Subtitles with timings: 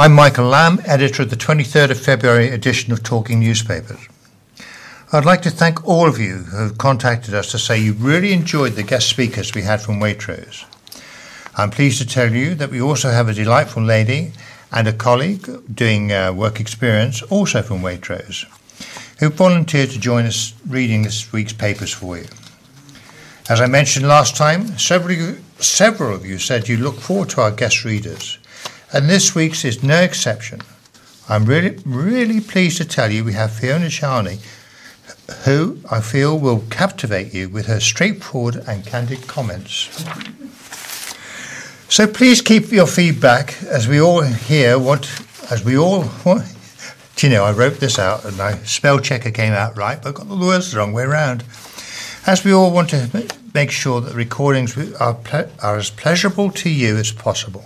[0.00, 3.98] I'm Michael Lamb, editor of the 23rd of February edition of Talking Newspapers.
[5.12, 8.32] I'd like to thank all of you who have contacted us to say you really
[8.32, 10.66] enjoyed the guest speakers we had from Waitrose.
[11.56, 14.30] I'm pleased to tell you that we also have a delightful lady
[14.70, 18.44] and a colleague doing uh, work experience, also from Waitrose,
[19.18, 22.26] who volunteered to join us reading this week's papers for you.
[23.50, 27.50] As I mentioned last time, several, several of you said you look forward to our
[27.50, 28.38] guest readers,
[28.92, 30.60] and this week's is no exception.
[31.28, 34.40] I'm really, really pleased to tell you we have Fiona Charling,
[35.44, 40.04] who I feel will captivate you with her straightforward and candid comments.
[41.90, 46.46] So please keep your feedback as we all here want, as we all want.
[47.16, 50.10] Do you know, I wrote this out and my spell checker came out right, but
[50.10, 51.44] I got the words the wrong way around.
[52.26, 56.70] As we all want to make sure that recordings are, ple- are as pleasurable to
[56.70, 57.64] you as possible.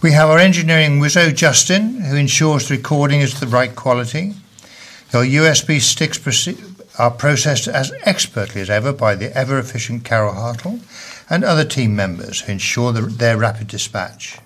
[0.00, 4.34] We have our engineering wizzo Justin, who ensures the recording is the right quality.
[5.12, 6.20] Your USB sticks
[7.00, 10.78] are processed as expertly as ever by the ever efficient Carol Hartle
[11.28, 14.38] and other team members who ensure the, their rapid dispatch.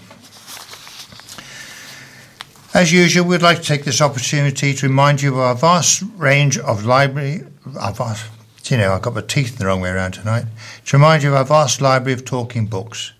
[2.73, 6.57] As usual, we'd like to take this opportunity to remind you of our vast range
[6.57, 7.43] of library,
[7.79, 8.25] our vast,
[8.71, 10.45] you know, I've got my teeth in the wrong way around tonight,
[10.85, 13.13] to remind you of our vast library of talking books.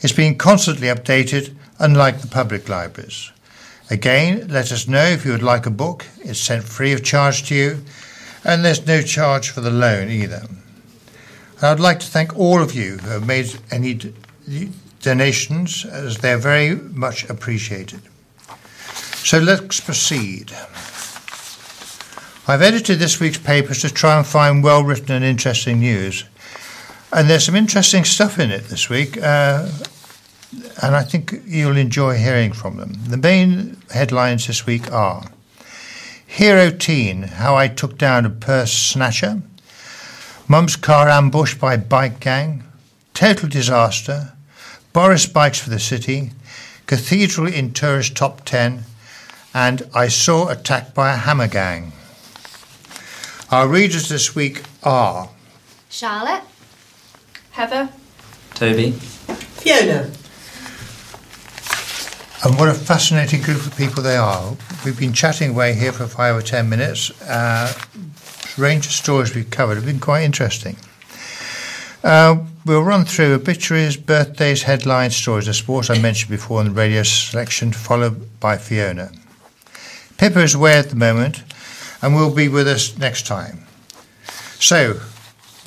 [0.00, 3.32] It's being constantly updated, unlike the public libraries.
[3.90, 6.06] Again, let us know if you would like a book.
[6.20, 7.82] It's sent free of charge to you,
[8.44, 10.46] and there's no charge for the loan either.
[11.56, 13.98] And I'd like to thank all of you who have made any
[15.00, 18.00] donations, as they're very much appreciated.
[19.24, 20.52] So let's proceed.
[22.48, 26.24] I've edited this week's papers to try and find well written and interesting news.
[27.12, 29.16] And there's some interesting stuff in it this week.
[29.20, 29.68] Uh,
[30.82, 32.92] and I think you'll enjoy hearing from them.
[33.08, 35.24] The main headlines this week are
[36.26, 39.42] Hero Teen How I Took Down a Purse Snatcher,
[40.48, 42.62] Mum's Car Ambushed by Bike Gang,
[43.14, 44.32] Total Disaster,
[44.92, 46.30] Boris Bikes for the City,
[46.86, 48.84] Cathedral in Tourist Top 10,
[49.52, 51.90] and I Saw Attacked by a Hammer Gang.
[53.50, 55.30] Our readers this week are
[55.90, 56.44] Charlotte,
[57.50, 57.88] Heather,
[58.54, 60.12] Toby, Fiona.
[62.44, 64.56] And what a fascinating group of people they are.
[64.84, 67.10] We've been chatting away here for five or ten minutes.
[67.22, 67.72] Uh,
[68.56, 70.76] range of stories we've covered have been quite interesting.
[72.02, 76.72] Uh, we'll run through obituaries, birthdays, headlines, stories of sports I mentioned before in the
[76.72, 79.10] radio selection, followed by Fiona.
[80.18, 81.42] Pippa is away at the moment
[82.00, 83.66] and will be with us next time.
[84.58, 85.00] So,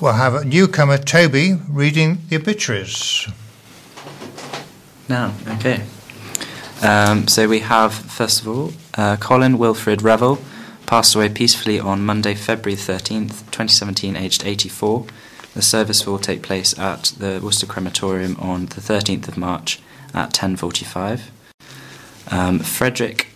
[0.00, 3.28] we'll have a newcomer, Toby, reading the obituaries.
[5.08, 5.82] Now, okay.
[6.82, 10.38] Um, so we have, first of all, uh, Colin Wilfred Revel
[10.90, 15.06] passed away peacefully on Monday, February 13th, 2017, aged 84.
[15.54, 19.80] The service will take place at the Worcester Crematorium on the 13th of March
[20.12, 21.20] at 10.45.
[22.32, 23.28] Um, Frederick,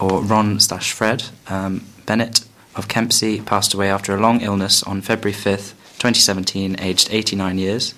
[0.00, 5.02] or Ron slash Fred, um, Bennett of Kempsey passed away after a long illness on
[5.02, 7.94] February 5th, 2017, aged 89 years,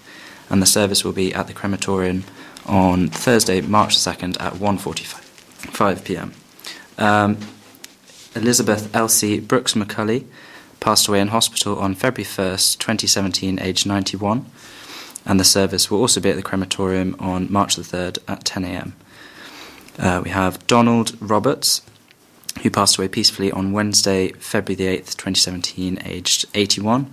[0.51, 2.25] and the service will be at the crematorium
[2.67, 6.33] on Thursday, March 2nd at 1.45 pm.
[6.99, 7.39] Um,
[8.37, 10.27] Elizabeth Elsie Brooks McCulley
[10.79, 14.45] passed away in hospital on February 1st, 2017, aged 91.
[15.25, 18.93] and the service will also be at the crematorium on March the 3rd at 10am.
[19.99, 21.83] Uh, we have Donald Roberts,
[22.63, 27.11] who passed away peacefully on Wednesday, February the 8th, 2017, aged 81,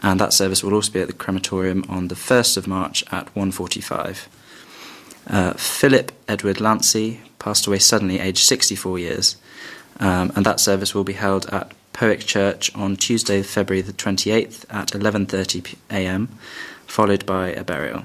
[0.00, 3.34] and that service will also be at the crematorium on the 1st of March at
[3.34, 4.26] 1.45.
[5.26, 9.36] Uh, Philip Edward Lancy passed away suddenly, aged 64 years,
[10.00, 14.64] um, and that service will be held at Powick Church on Tuesday, February the 28th
[14.70, 16.28] at 11:30 a.m.,
[16.86, 18.04] followed by a burial.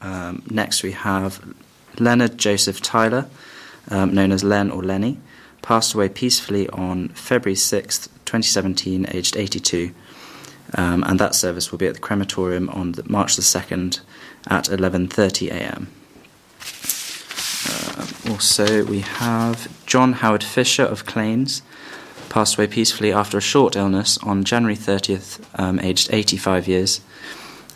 [0.00, 1.40] Um, next, we have
[1.98, 3.26] Leonard Joseph Tyler,
[3.90, 5.18] um, known as Len or Lenny,
[5.62, 9.94] passed away peacefully on February 6th, 2017, aged 82.
[10.76, 14.00] Um, and that service will be at the crematorium on the, March the 2nd
[14.48, 15.88] at 11:30 a.m.
[18.30, 21.60] Also, we have John Howard Fisher of Claines,
[22.30, 27.00] passed away peacefully after a short illness on January 30th, um, aged 85 years.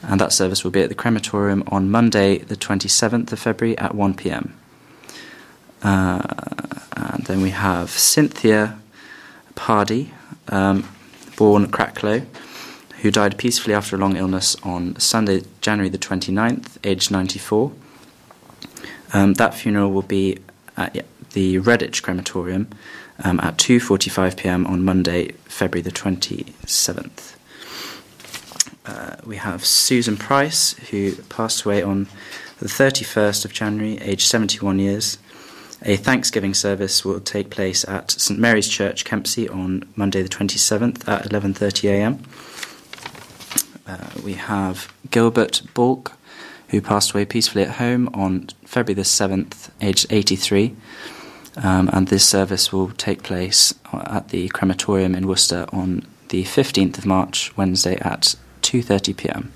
[0.03, 3.95] And that service will be at the crematorium on Monday, the 27th of February at
[3.95, 4.55] 1 pm.
[5.83, 6.23] Uh,
[6.97, 8.79] and then we have Cynthia
[9.55, 10.11] Pardy,
[10.49, 10.89] um,
[11.37, 12.25] born Cracklow,
[13.03, 17.71] who died peacefully after a long illness on Sunday, January the 29th, aged 94.
[19.13, 20.39] Um, that funeral will be
[20.77, 22.69] at the Redditch crematorium
[23.25, 24.67] um, at 2:45 p.m.
[24.67, 27.35] on Monday, February the 27th.
[28.87, 32.07] Uh, we have Susan Price, who passed away on
[32.59, 35.19] the 31st of January, aged 71 years.
[35.83, 41.07] A Thanksgiving service will take place at St Mary's Church, Kempsey, on Monday the 27th
[41.07, 42.23] at 11:30 a.m.
[43.87, 46.18] Uh, we have Gilbert Bulk,
[46.69, 50.77] who passed away peacefully at home on February the 7th, aged 83.
[51.57, 56.99] Um, and this service will take place at the crematorium in Worcester on the 15th
[56.99, 59.53] of March, Wednesday at 2:30 p.m.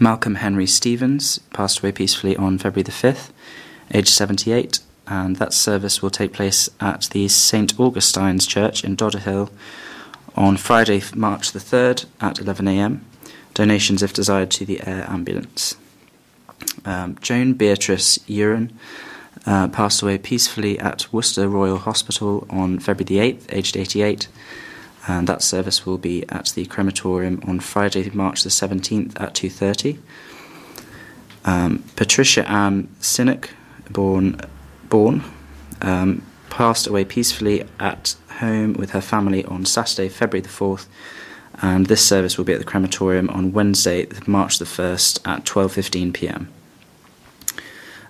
[0.00, 3.30] Malcolm Henry Stevens passed away peacefully on February the 5th,
[3.94, 9.50] aged 78, and that service will take place at the St Augustine's Church in Dodderhill
[10.34, 13.04] on Friday, March the 3rd at 11 a.m.
[13.54, 15.76] Donations, if desired, to the air ambulance.
[16.84, 18.72] Um, Joan Beatrice Uren
[19.46, 24.28] uh, passed away peacefully at Worcester Royal Hospital on February the 8th, aged 88,
[25.08, 29.98] and that service will be at the crematorium on Friday, March the 17th at 2.30.
[31.44, 33.50] Um, Patricia Ann Sinnock,
[33.90, 34.40] born,
[34.88, 35.24] born
[35.80, 40.86] um, passed away peacefully at home with her family on Saturday, February the 4th,
[41.62, 46.12] and this service will be at the crematorium on Wednesday, March the 1st at 12:15
[46.12, 46.52] p.m.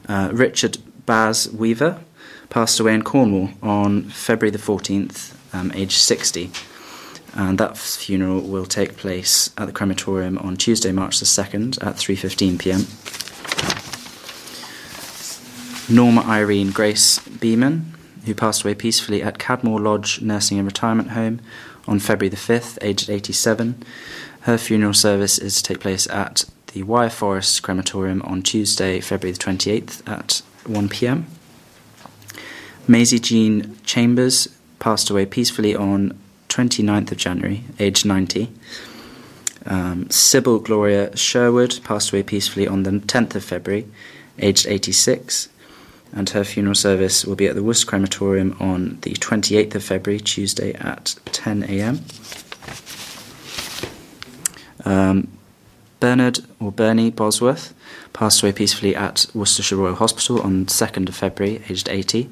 [0.08, 2.00] Uh, Richard Baz Weaver
[2.48, 6.50] passed away in Cornwall on February the 14th, um, aged 60.
[7.34, 11.96] And that funeral will take place at the crematorium on Tuesday, March the 2nd at
[11.96, 12.86] 3:15 p.m.
[15.94, 17.91] Norma Irene Grace Beeman,
[18.24, 21.40] who passed away peacefully at Cadmore Lodge Nursing and Retirement Home
[21.86, 23.82] on February the 5th, aged 87.
[24.42, 29.32] Her funeral service is to take place at the Wyre Forest Crematorium on Tuesday, February
[29.32, 31.26] the 28th at 1 pm.
[32.88, 34.48] Maisie Jean Chambers
[34.78, 38.52] passed away peacefully on 29th of January, aged 90.
[39.64, 43.86] Um, Sybil Gloria Sherwood passed away peacefully on the 10th of February,
[44.38, 45.48] aged 86.
[46.12, 50.20] And her funeral service will be at the Worcester Crematorium on the 28th of February,
[50.20, 52.04] Tuesday at 10 a.m.
[54.84, 55.28] Um,
[56.00, 57.72] Bernard or Bernie Bosworth
[58.12, 62.28] passed away peacefully at Worcestershire Royal Hospital on 2nd of February, aged 80.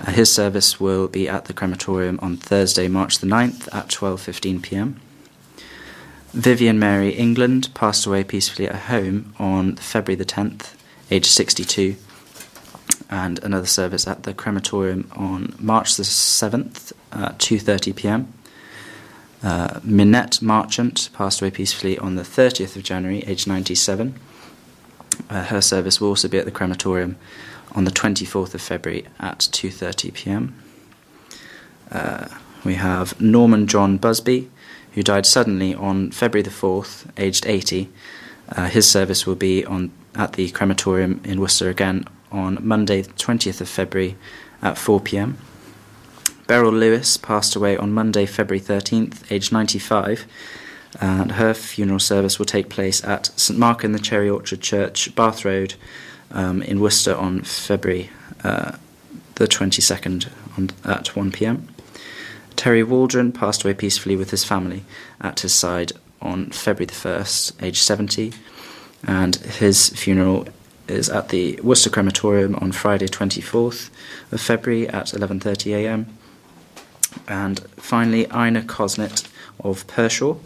[0.00, 4.62] Uh, his service will be at the crematorium on Thursday, March the 9th at 12:15
[4.62, 5.00] p.m.
[6.32, 10.72] Vivian Mary England passed away peacefully at home on February the 10th,
[11.10, 11.96] aged 62,
[13.14, 18.32] and another service at the crematorium on March the 7th at 2:30 p.m.
[19.40, 24.18] Uh, Minette Marchant passed away peacefully on the 30th of January, aged 97.
[25.30, 27.16] Uh, her service will also be at the crematorium
[27.72, 30.54] on the 24th of February at 2:30 p.m.
[31.92, 32.26] Uh,
[32.64, 34.50] we have Norman John Busby,
[34.94, 37.88] who died suddenly on February the 4th, aged 80.
[38.48, 43.12] Uh, his service will be on at the crematorium in Worcester again on Monday, the
[43.12, 44.16] 20th of February
[44.60, 45.38] at 4 p.m.
[46.46, 50.26] Beryl Lewis passed away on Monday, February 13th, aged 95,
[51.00, 55.14] and her funeral service will take place at St Mark in the Cherry Orchard Church,
[55.14, 55.74] Bath Road,
[56.30, 58.10] um, in Worcester on February
[58.42, 58.72] uh,
[59.36, 61.68] the 22nd on, at 1 pm.
[62.56, 64.84] Terry Waldron passed away peacefully with his family
[65.20, 68.32] at his side on February the 1st, aged 70,
[69.06, 70.46] and his funeral
[70.88, 73.90] is at the Worcester Crematorium on Friday 24th
[74.30, 76.06] of February at 11.30am.
[77.28, 79.28] And finally, Ina Cosnett
[79.60, 80.38] of Pershore,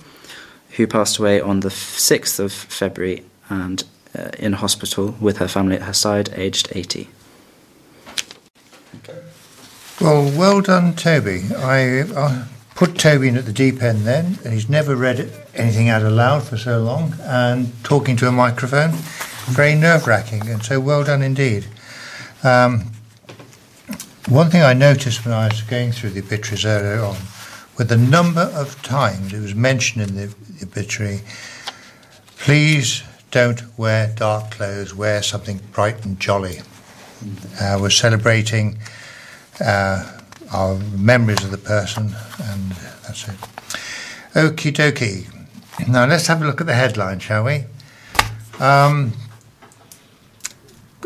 [0.71, 3.85] who passed away on the 6th of February and
[4.17, 7.09] uh, in hospital with her family at her side, aged 80.
[10.01, 11.43] Well, well done, Toby.
[11.57, 12.45] I, I
[12.77, 16.45] put Toby in at the deep end then, and he's never read anything out aloud
[16.45, 18.93] for so long, and talking to a microphone,
[19.49, 21.67] very nerve wracking, and so well done indeed.
[22.43, 22.93] Um,
[24.29, 27.17] one thing I noticed when I was going through the obituaries earlier on,
[27.79, 31.21] with the number of times it was mentioned in the obituary,
[32.37, 36.61] please don't wear dark clothes, wear something bright and jolly.
[37.61, 38.79] Uh, we're celebrating
[39.61, 40.19] uh,
[40.53, 42.15] our memories of the person,
[42.45, 43.37] and that's it.
[44.35, 45.89] Okie dokie.
[45.89, 47.65] Now let's have a look at the headline, shall we?
[48.61, 49.13] Um,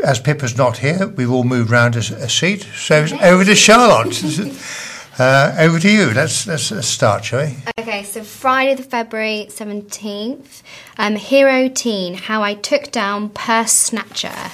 [0.02, 2.66] as Pippa's not here, we've all moved round a, a seat.
[2.75, 4.23] So over to Charlotte.
[5.18, 6.12] uh, over to you.
[6.12, 7.56] Let's, let's, let's start, shall we?
[7.78, 10.62] Okay, so Friday the February 17th,
[10.99, 14.50] um, Hero Teen, How I Took Down Purse Snatcher.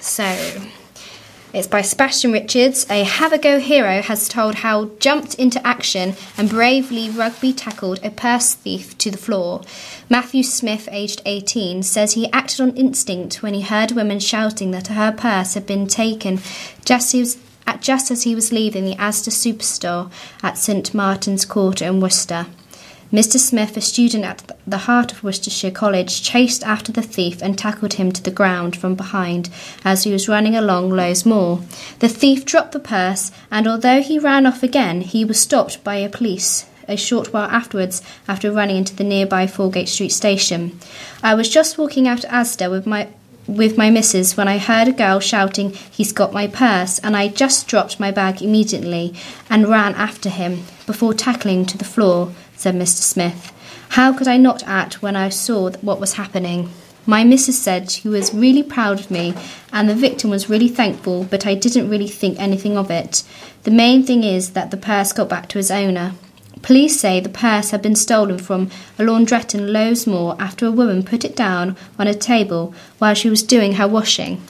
[0.00, 0.24] So,
[1.52, 2.86] it's by Sebastian Richards.
[2.88, 8.00] A have a go hero has told how jumped into action and bravely rugby tackled
[8.02, 9.60] a purse thief to the floor.
[10.08, 14.86] Matthew Smith, aged 18, says he acted on instinct when he heard women shouting that
[14.88, 16.40] her purse had been taken
[16.84, 17.36] just as,
[17.80, 20.10] just as he was leaving the Asda superstore
[20.42, 22.46] at St Martin's Court in Worcester.
[23.12, 23.38] Mr.
[23.38, 27.94] Smith, a student at the heart of Worcestershire College, chased after the thief and tackled
[27.94, 29.50] him to the ground from behind
[29.84, 31.62] as he was running along Lowesmoor.
[31.98, 35.96] The thief dropped the purse, and although he ran off again, he was stopped by
[35.96, 40.78] a police a short while afterwards after running into the nearby Foregate Street station.
[41.22, 43.08] I was just walking out Asda with my
[43.46, 47.28] with my missus when I heard a girl shouting, He's got my purse, and I
[47.28, 49.14] just dropped my bag immediately
[49.50, 53.02] and ran after him before tackling to the floor said Mr.
[53.02, 53.52] Smith.
[53.90, 56.70] How could I not act when I saw what was happening?
[57.04, 59.34] My missus said she was really proud of me,
[59.72, 63.24] and the victim was really thankful, but I didn't really think anything of it.
[63.64, 66.14] The main thing is that the purse got back to its owner.
[66.62, 71.02] Police say the purse had been stolen from a laundrette in Lowesmoor after a woman
[71.02, 74.40] put it down on a table while she was doing her washing.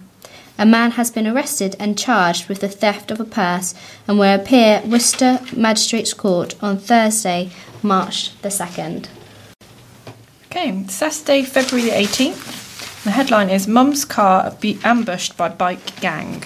[0.59, 3.75] A man has been arrested and charged with the theft of a purse
[4.07, 7.51] and will appear Worcester Magistrates Court on Thursday,
[7.83, 9.05] March the 2nd.
[10.47, 13.03] Okay, Saturday, February the 18th.
[13.03, 16.41] The headline is Mum's car be ambushed by bike gang.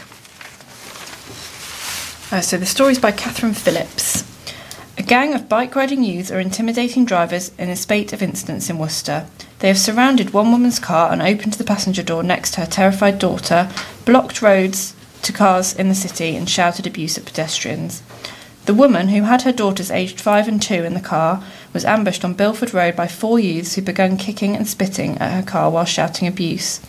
[2.30, 4.26] Uh, so the story is by Catherine Phillips.
[5.02, 8.78] A gang of bike riding youths are intimidating drivers in a spate of incidents in
[8.78, 9.26] Worcester.
[9.58, 13.18] They have surrounded one woman's car and opened the passenger door next to her terrified
[13.18, 13.72] daughter,
[14.06, 18.04] blocked roads to cars in the city, and shouted abuse at pedestrians.
[18.68, 21.44] The woman, who had her daughters aged five and two in the car,
[21.74, 25.42] was ambushed on Bilford Road by four youths who began kicking and spitting at her
[25.42, 26.80] car while shouting abuse.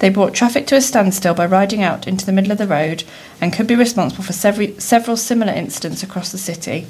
[0.00, 3.04] They brought traffic to a standstill by riding out into the middle of the road
[3.40, 6.88] and could be responsible for several, several similar incidents across the city.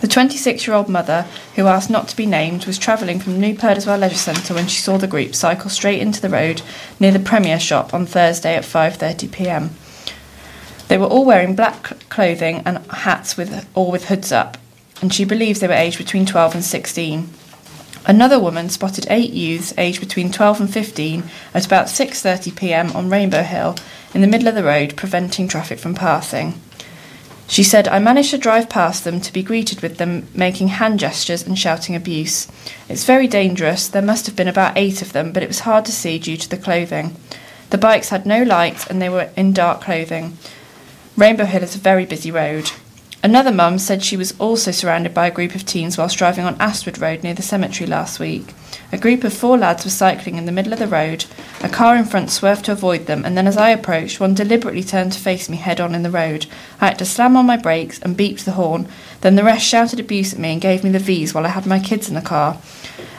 [0.00, 3.54] The 26 year old mother, who asked not to be named, was travelling from New
[3.54, 6.62] Perdiswell Leisure Centre when she saw the group cycle straight into the road
[6.98, 9.70] near the Premier shop on Thursday at 5:30 p.m.
[10.88, 14.56] They were all wearing black clothing and hats with or with hoods up,
[15.02, 17.28] and she believes they were aged between 12 and 16.
[18.06, 22.90] Another woman spotted eight youths aged between 12 and 15 at about 6:30 p.m.
[22.92, 23.76] on Rainbow Hill
[24.14, 26.58] in the middle of the road, preventing traffic from passing.
[27.50, 31.00] She said, I managed to drive past them to be greeted with them making hand
[31.00, 32.46] gestures and shouting abuse.
[32.88, 33.88] It's very dangerous.
[33.88, 36.36] There must have been about eight of them, but it was hard to see due
[36.36, 37.16] to the clothing.
[37.70, 40.38] The bikes had no lights and they were in dark clothing.
[41.16, 42.70] Rainbow Hill is a very busy road.
[43.22, 46.56] Another mum said she was also surrounded by a group of teens whilst driving on
[46.56, 48.54] Astwood Road near the cemetery last week.
[48.92, 51.26] A group of four lads were cycling in the middle of the road.
[51.62, 54.82] A car in front swerved to avoid them, and then as I approached, one deliberately
[54.82, 56.46] turned to face me head on in the road.
[56.80, 58.88] I had to slam on my brakes and beeped the horn.
[59.20, 61.66] Then the rest shouted abuse at me and gave me the V's while I had
[61.66, 62.56] my kids in the car.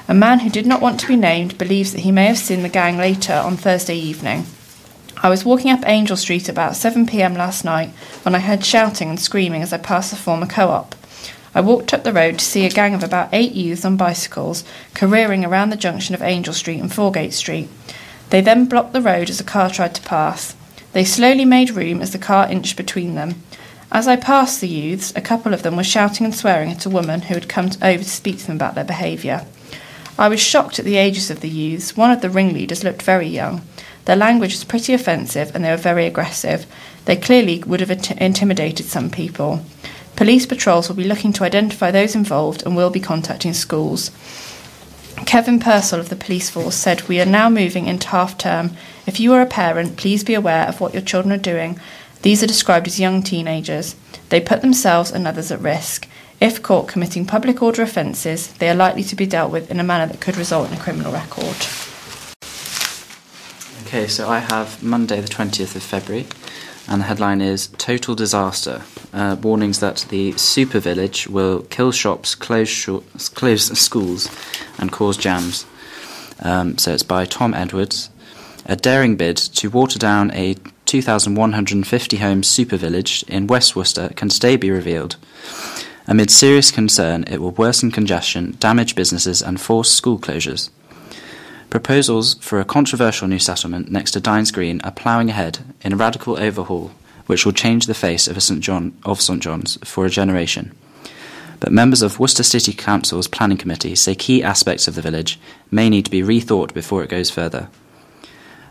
[0.08, 2.64] A man who did not want to be named believes that he may have seen
[2.64, 4.48] the gang later on Thursday evening.
[5.24, 7.90] I was walking up Angel Street about 7 pm last night
[8.24, 10.96] when I heard shouting and screaming as I passed the former co op.
[11.54, 14.64] I walked up the road to see a gang of about eight youths on bicycles
[14.96, 17.70] careering around the junction of Angel Street and Foregate Street.
[18.32, 20.56] They then blocked the road as a car tried to pass.
[20.94, 23.44] They slowly made room as the car inched between them.
[23.92, 26.90] As I passed the youths, a couple of them were shouting and swearing at a
[26.90, 29.46] woman who had come over to speak to them about their behaviour.
[30.18, 31.96] I was shocked at the ages of the youths.
[31.96, 33.62] One of the ringleaders looked very young.
[34.06, 36.66] Their language was pretty offensive and they were very aggressive.
[37.06, 39.64] They clearly would have int- intimidated some people.
[40.16, 44.12] Police patrols will be looking to identify those involved and will be contacting schools.
[45.26, 48.72] Kevin Purcell of the police force said, We are now moving into half term.
[49.06, 51.80] If you are a parent, please be aware of what your children are doing.
[52.22, 53.96] These are described as young teenagers.
[54.30, 56.08] They put themselves and others at risk.
[56.40, 59.84] If caught committing public order offences, they are likely to be dealt with in a
[59.84, 61.56] manner that could result in a criminal record.
[63.94, 66.26] Okay, so I have Monday, the 20th of February,
[66.88, 68.84] and the headline is Total Disaster.
[69.12, 72.86] Uh, warnings that the super village will kill shops, close,
[73.36, 74.30] close schools,
[74.78, 75.66] and cause jams.
[76.40, 78.10] Um, so it's by Tom Edwards.
[78.66, 84.30] A daring bid to water down a 2,150 home super village in West Worcester can
[84.30, 85.18] today be revealed.
[86.08, 90.70] Amid serious concern, it will worsen congestion, damage businesses, and force school closures.
[91.72, 95.96] Proposals for a controversial new settlement next to Dines Green are ploughing ahead in a
[95.96, 96.92] radical overhaul
[97.28, 98.60] which will change the face of, St.
[98.60, 100.76] John, of St John's for a generation.
[101.62, 105.40] But members of Worcester City Council's planning committee say key aspects of the village
[105.72, 107.70] may need to be rethought before it goes further.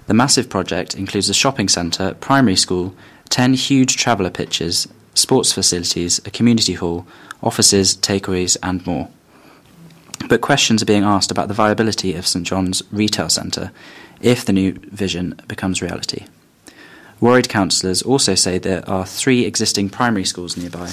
[0.07, 2.95] The massive project includes a shopping centre, primary school,
[3.31, 7.07] 10 huge traveller pitches, sports facilities, a community hall,
[7.43, 9.09] offices, takeaways, and more
[10.29, 13.73] but questions are being asked about the viability of St John's Retail Centre
[14.21, 16.27] if the new vision becomes reality.
[17.21, 20.91] Worried councillors also say there are three existing primary schools nearby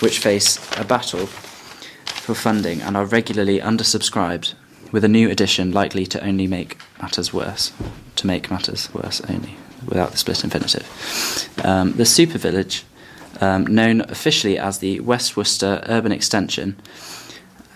[0.00, 4.54] which face a battle for funding and are regularly undersubscribed,
[4.92, 7.72] with a new addition likely to only make matters worse,
[8.16, 10.86] to make matters worse only, without the split infinitive.
[11.64, 12.84] Um, the super village,
[13.40, 16.76] um, known officially as the West Worcester Urban Extension,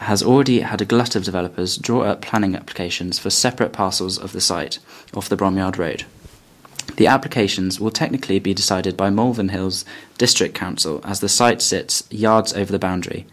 [0.03, 4.33] has already had a glut of developers draw up planning applications for separate parcels of
[4.33, 4.79] the site
[5.15, 6.05] off the Bromyard Road.
[6.97, 9.85] The applications will technically be decided by Malvern Hills
[10.19, 13.27] District Council as the site sits yards over the boundary,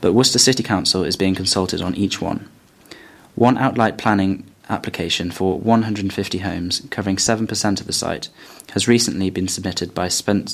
[0.00, 2.48] but Worcester City Council is being consulted on each one.
[3.34, 8.28] One outline planning application for 150 homes, covering 7% of the site,
[8.72, 10.46] has recently been submitted by, Spen-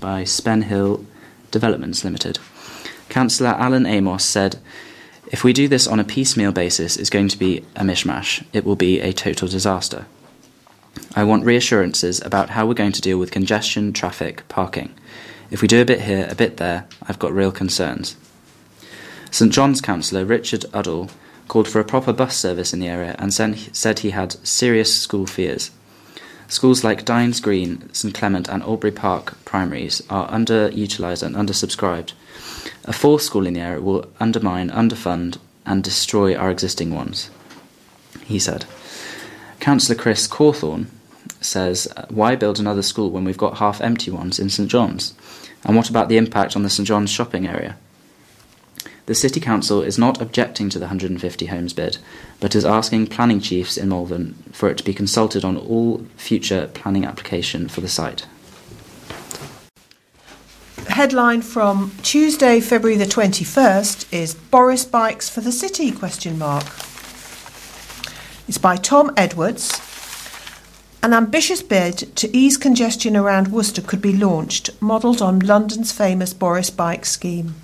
[0.00, 1.04] by Spenhill
[1.50, 2.38] Developments Limited.
[3.08, 4.58] Councillor Alan Amos said
[5.26, 8.44] if we do this on a piecemeal basis, it's going to be a mishmash.
[8.52, 10.06] It will be a total disaster.
[11.14, 14.94] I want reassurances about how we're going to deal with congestion, traffic, parking.
[15.50, 18.16] If we do a bit here, a bit there, I've got real concerns.
[19.30, 21.10] St John's councillor Richard Udall
[21.48, 25.26] called for a proper bus service in the area and said he had serious school
[25.26, 25.70] fears.
[26.48, 32.12] Schools like Dines Green, St Clement, and Oldbury Park primaries are underutilised and undersubscribed.
[32.84, 37.30] A fourth school in the area will undermine, underfund, and destroy our existing ones,
[38.24, 38.64] he said.
[39.60, 40.86] Councillor Chris Cawthorne
[41.40, 45.14] says, Why build another school when we've got half empty ones in St John's?
[45.64, 47.76] And what about the impact on the St John's shopping area?
[49.06, 51.98] The City Council is not objecting to the 150 homes bid,
[52.40, 56.68] but is asking planning chiefs in Malvern for it to be consulted on all future
[56.74, 58.26] planning application for the site.
[60.84, 66.64] Headline from Tuesday, February the 21st is Boris bikes for the city question mark.
[68.46, 69.72] It's by Tom Edwards.
[71.02, 76.34] An ambitious bid to ease congestion around Worcester could be launched, modelled on London's famous
[76.34, 77.54] Boris bike scheme.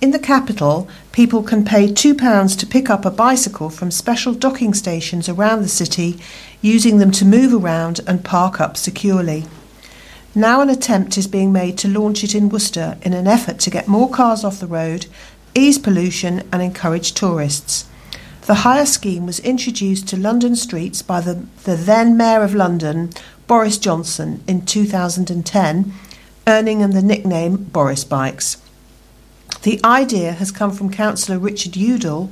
[0.00, 4.72] In the capital, people can pay £2 to pick up a bicycle from special docking
[4.72, 6.20] stations around the city,
[6.62, 9.44] using them to move around and park up securely.
[10.38, 13.70] Now an attempt is being made to launch it in Worcester in an effort to
[13.70, 15.06] get more cars off the road,
[15.54, 17.86] ease pollution, and encourage tourists.
[18.42, 23.14] The hire scheme was introduced to London streets by the, the then Mayor of London,
[23.46, 25.94] Boris Johnson, in 2010,
[26.46, 28.58] earning him the nickname Boris Bikes.
[29.62, 32.30] The idea has come from Councillor Richard Udall,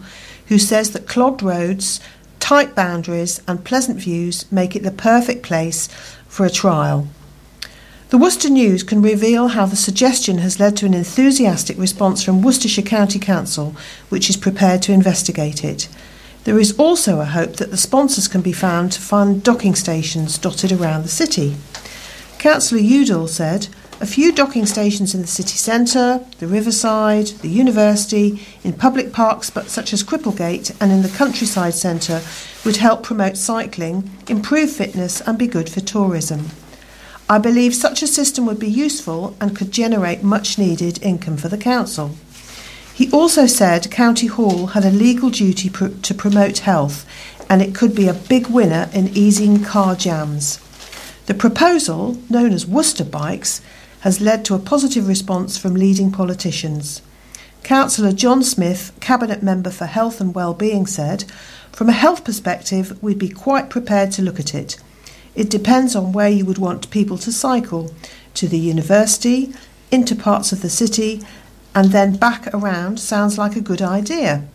[0.49, 2.01] who says that clogged roads,
[2.39, 5.89] tight boundaries, and pleasant views make it the perfect place
[6.29, 7.09] for a trial.
[8.15, 12.43] The Worcester News can reveal how the suggestion has led to an enthusiastic response from
[12.43, 13.75] Worcestershire County Council,
[14.09, 15.89] which is prepared to investigate it.
[16.45, 20.39] There is also a hope that the sponsors can be found to fund docking stations
[20.39, 21.57] dotted around the city.
[22.39, 23.67] Councillor Udall said,
[24.01, 29.51] a few docking stations in the city centre, the riverside, the university, in public parks
[29.51, 32.23] but such as Cripplegate and in the countryside centre
[32.65, 36.51] would help promote cycling, improve fitness and be good for tourism.
[37.29, 41.49] I believe such a system would be useful and could generate much needed income for
[41.49, 42.17] the council.
[42.93, 47.07] He also said County Hall had a legal duty pr- to promote health
[47.49, 50.59] and it could be a big winner in easing car jams.
[51.27, 53.63] The proposal, known as Worcester Bikes,
[54.01, 57.01] has led to a positive response from leading politicians.
[57.63, 61.25] Councillor John Smith, Cabinet Member for Health and Wellbeing, said,
[61.73, 64.77] From a health perspective, we'd be quite prepared to look at it.
[65.35, 67.93] It depends on where you would want people to cycle
[68.35, 69.53] to the university,
[69.91, 71.23] into parts of the city,
[71.75, 74.47] and then back around sounds like a good idea.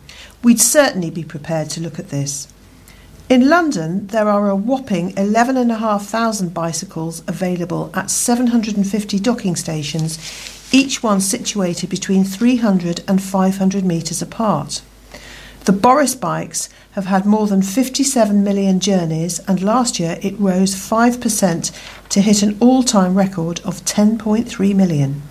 [0.41, 2.47] We'd certainly be prepared to look at this.
[3.29, 10.17] In London, there are a whopping 11,500 bicycles available at 750 docking stations,
[10.71, 14.81] each one situated between 300 and 500 metres apart.
[15.65, 20.75] The Boris bikes have had more than 57 million journeys, and last year it rose
[20.75, 21.71] 5%
[22.09, 25.21] to hit an all time record of 10.3 million.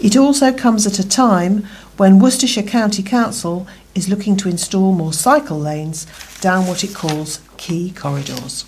[0.00, 5.12] It also comes at a time when Worcestershire County Council is looking to install more
[5.12, 6.06] cycle lanes
[6.40, 8.64] down what it calls key corridors.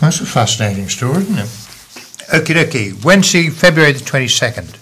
[0.00, 1.46] That's a fascinating story, isn't it?
[2.34, 3.04] Okie dokie.
[3.04, 4.80] Wednesday, February the 22nd.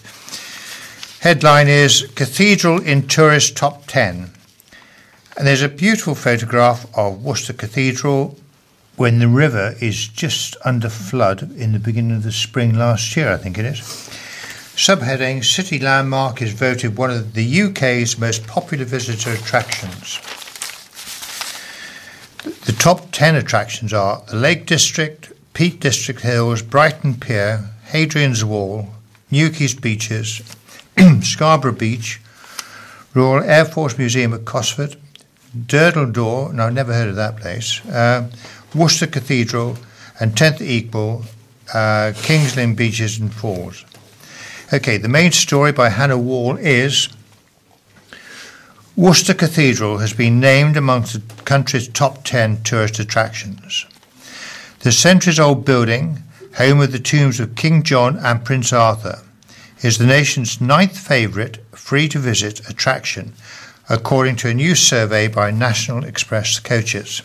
[1.20, 4.31] Headline is Cathedral in Tourist Top 10.
[5.36, 8.36] And there's a beautiful photograph of Worcester Cathedral
[8.96, 13.32] when the river is just under flood in the beginning of the spring last year,
[13.32, 13.80] I think it is.
[14.76, 20.20] Subheading City Landmark is voted one of the UK's most popular visitor attractions.
[22.66, 28.88] The top 10 attractions are the Lake District, Peak District Hills, Brighton Pier, Hadrian's Wall,
[29.30, 30.42] Newquay's Beaches,
[31.22, 32.20] Scarborough Beach,
[33.14, 34.96] Royal Air Force Museum at Cosford,
[35.56, 38.30] Durdle Door, no, I've never heard of that place, uh,
[38.74, 39.76] Worcester Cathedral,
[40.18, 41.24] and 10th Equal,
[41.74, 42.12] uh,
[42.56, 43.84] Lynn Beaches and Falls.
[44.72, 47.10] Okay, the main story by Hannah Wall is
[48.96, 53.86] Worcester Cathedral has been named amongst the country's top 10 tourist attractions.
[54.80, 56.22] The centuries old building,
[56.56, 59.20] home of the tombs of King John and Prince Arthur,
[59.82, 63.34] is the nation's ninth favourite free to visit attraction
[63.88, 67.22] according to a new survey by National Express coaches.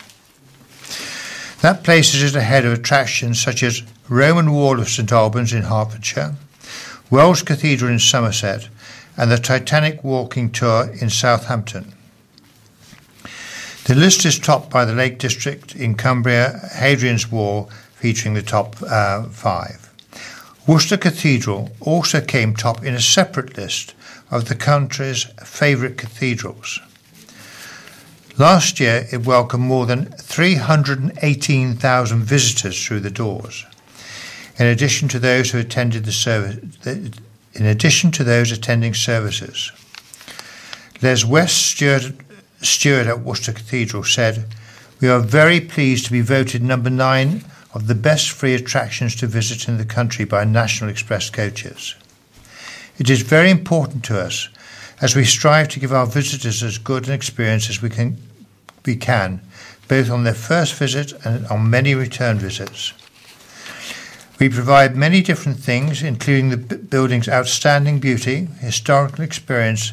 [1.60, 6.36] That places it ahead of attractions such as Roman Wall of St Albans in Hertfordshire,
[7.10, 8.68] Wells Cathedral in Somerset,
[9.16, 11.92] and the Titanic Walking Tour in Southampton.
[13.84, 18.76] The list is topped by the Lake District in Cumbria, Hadrian's Wall, featuring the top
[18.82, 19.88] uh, five.
[20.66, 23.94] Worcester Cathedral also came top in a separate list
[24.30, 26.78] of the country's favourite cathedrals.
[28.36, 33.64] Last year, it welcomed more than 318,000 visitors through the doors.
[34.58, 39.72] In addition to those who attended the service, in addition to those attending services,
[41.02, 42.12] Les West Stewart,
[42.60, 44.46] Stewart at Worcester Cathedral said,
[45.00, 49.26] "We are very pleased to be voted number nine of the best free attractions to
[49.26, 51.94] visit in the country by National Express coaches."
[52.98, 54.48] It is very important to us
[55.00, 58.16] as we strive to give our visitors as good an experience as we can,
[58.84, 59.40] we can,
[59.86, 62.92] both on their first visit and on many return visits.
[64.40, 69.92] We provide many different things, including the building's outstanding beauty, historical experience,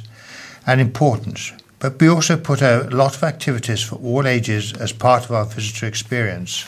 [0.65, 4.91] and importance, but we also put out a lot of activities for all ages as
[4.91, 6.67] part of our visitor experience.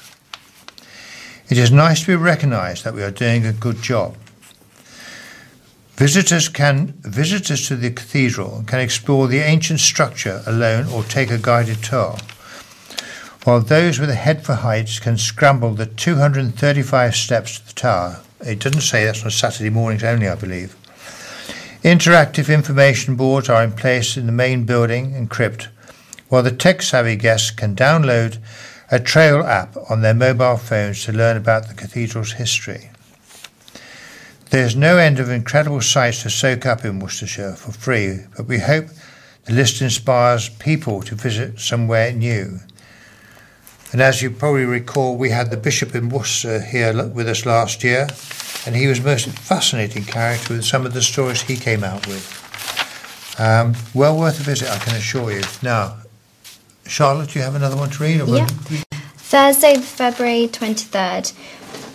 [1.49, 4.15] It is nice to be recognised that we are doing a good job.
[5.97, 11.39] Visitors can visitors to the cathedral can explore the ancient structure alone or take a
[11.39, 12.15] guided tour,
[13.45, 18.19] while those with a head for heights can scramble the 235 steps to the tower.
[18.41, 20.75] It doesn't say that's on Saturday mornings only, I believe.
[21.81, 25.67] Interactive information boards are in place in the main building and crypt,
[26.29, 28.37] while the tech savvy guests can download
[28.91, 32.91] a trail app on their mobile phones to learn about the cathedral's history.
[34.49, 38.59] There's no end of incredible sights to soak up in Worcestershire for free, but we
[38.59, 38.85] hope
[39.43, 42.59] the list inspires people to visit somewhere new.
[43.91, 47.83] And as you probably recall, we had the Bishop in Worcester here with us last
[47.83, 48.07] year,
[48.65, 52.07] and he was a most fascinating character with some of the stories he came out
[52.07, 52.33] with.
[53.39, 55.41] Um, well worth a visit, I can assure you.
[55.61, 55.97] Now,
[56.85, 58.27] Charlotte, do you have another one to read?
[58.27, 58.47] Yeah.
[59.17, 61.33] Thursday, February 23rd.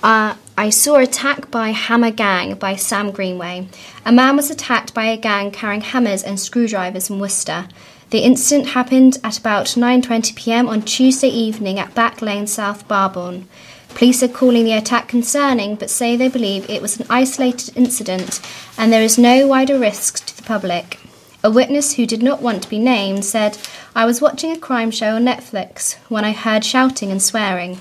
[0.02, 3.68] Uh, I saw Attack by Hammer Gang by Sam Greenway.
[4.04, 7.68] A man was attacked by a gang carrying hammers and screwdrivers in Worcester.
[8.10, 10.68] The incident happened at about 9:20 p.m.
[10.68, 13.48] on Tuesday evening at Back Lane, South Barbourne.
[13.94, 18.38] Police are calling the attack concerning, but say they believe it was an isolated incident
[18.76, 20.98] and there is no wider risk to the public.
[21.42, 23.56] A witness who did not want to be named said,
[23.96, 27.78] I was watching a crime show on Netflix when I heard shouting and swearing.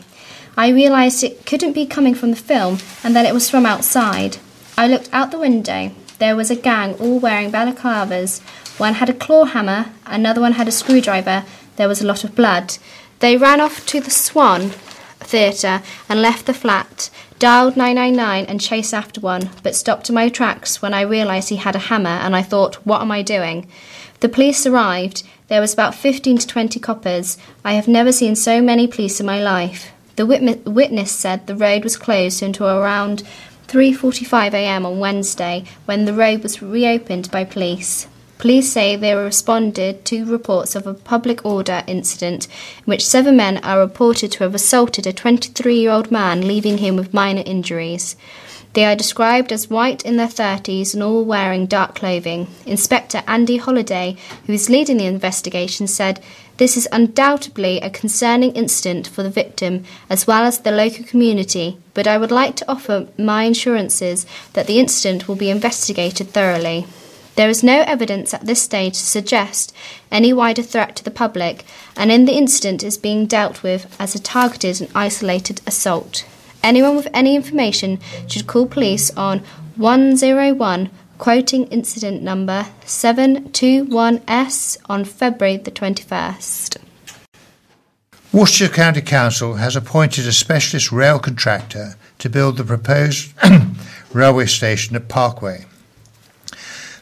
[0.57, 4.37] I realised it couldn't be coming from the film and that it was from outside.
[4.77, 5.91] I looked out the window.
[6.19, 8.41] There was a gang all wearing balaclavas.
[8.77, 11.45] One had a claw hammer, another one had a screwdriver.
[11.77, 12.77] There was a lot of blood.
[13.19, 14.71] They ran off to the Swan
[15.19, 17.09] Theatre and left the flat,
[17.39, 21.55] dialed 999 and chased after one, but stopped in my tracks when I realised he
[21.57, 23.67] had a hammer and I thought, what am I doing?
[24.19, 25.23] The police arrived.
[25.47, 27.37] There was about 15 to 20 coppers.
[27.63, 29.91] I have never seen so many police in my life.
[30.15, 33.23] The witness said the road was closed until around
[33.67, 34.85] 3:45 a.m.
[34.85, 38.07] on Wednesday when the road was reopened by police.
[38.37, 42.47] Police say they responded to reports of a public order incident
[42.79, 46.79] in which seven men are reported to have assaulted a 23 year old man, leaving
[46.79, 48.15] him with minor injuries.
[48.73, 52.47] They are described as white in their 30s and all wearing dark clothing.
[52.65, 56.21] Inspector Andy Holliday, who is leading the investigation, said,
[56.55, 61.79] This is undoubtedly a concerning incident for the victim as well as the local community,
[61.93, 66.87] but I would like to offer my assurances that the incident will be investigated thoroughly.
[67.35, 69.73] There is no evidence at this stage to suggest
[70.11, 71.65] any wider threat to the public,
[71.97, 76.25] and in the incident is being dealt with as a targeted and isolated assault.
[76.63, 79.39] Anyone with any information should call police on
[79.77, 86.77] 101, quoting incident number 721S on February the 21st.
[88.31, 93.33] Worcestershire County Council has appointed a specialist rail contractor to build the proposed
[94.13, 95.65] railway station at Parkway.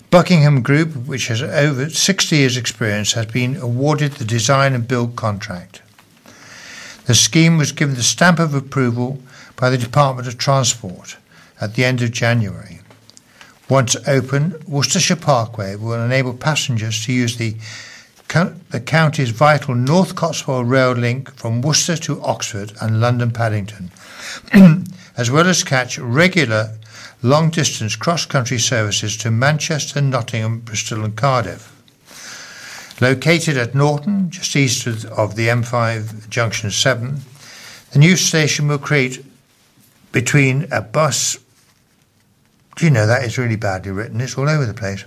[0.10, 5.16] Buckingham Group, which has over 60 years' experience, has been awarded the design and build
[5.16, 5.84] contract.
[7.06, 9.20] The scheme was given the stamp of approval
[9.60, 11.18] by the Department of Transport
[11.60, 12.80] at the end of January.
[13.70, 17.56] Once open, Worcestershire Parkway will enable passengers to use the,
[18.72, 23.92] the county's vital North Cotswold rail link from Worcester to Oxford and London Paddington,
[25.18, 26.76] as well as catch regular
[27.22, 31.76] long distance cross country services to Manchester, Nottingham, Bristol, and Cardiff.
[33.02, 37.22] Located at Norton, just east of the M5 Junction 7,
[37.92, 39.24] the new station will create
[40.12, 41.38] between a bus.
[42.76, 44.22] Do you know that is really badly written?
[44.22, 45.04] It's all over the place.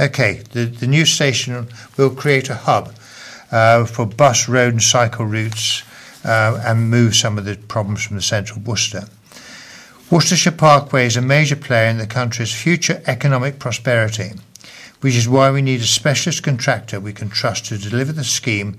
[0.00, 2.94] Okay, the, the new station will create a hub
[3.50, 5.82] uh, for bus, road, and cycle routes
[6.24, 9.04] uh, and move some of the problems from the central Worcester.
[10.10, 14.30] Worcestershire Parkway is a major player in the country's future economic prosperity,
[15.00, 18.76] which is why we need a specialist contractor we can trust to deliver the scheme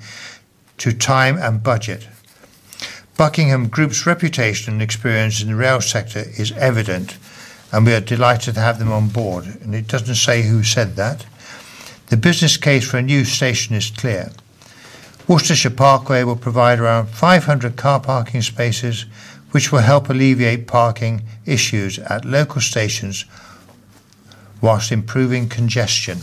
[0.78, 2.08] to time and budget.
[3.18, 7.18] Buckingham Group's reputation and experience in the rail sector is evident,
[7.72, 9.46] and we are delighted to have them on board.
[9.64, 11.26] And it doesn't say who said that.
[12.08, 14.32] The business case for a new station is clear.
[15.28, 19.06] Worcestershire Parkway will provide around 500 car parking spaces,
[19.50, 23.26] which will help alleviate parking issues at local stations
[24.62, 26.20] whilst improving congestion.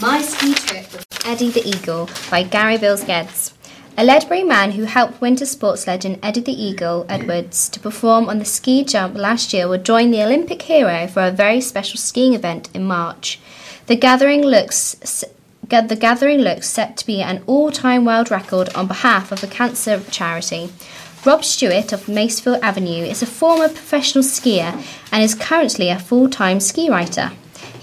[0.00, 3.54] My Ski Trip with Eddie the Eagle by Gary Bills Geddes.
[4.00, 8.38] A Ledbury man who helped winter sports legend Eddie the Eagle Edwards to perform on
[8.38, 12.32] the ski jump last year will join the Olympic hero for a very special skiing
[12.32, 13.40] event in March.
[13.86, 15.24] The gathering looks
[15.68, 20.00] the gathering looks set to be an all-time world record on behalf of the cancer
[20.12, 20.70] charity.
[21.26, 24.80] Rob Stewart of Macefield Avenue is a former professional skier
[25.10, 27.32] and is currently a full-time ski writer.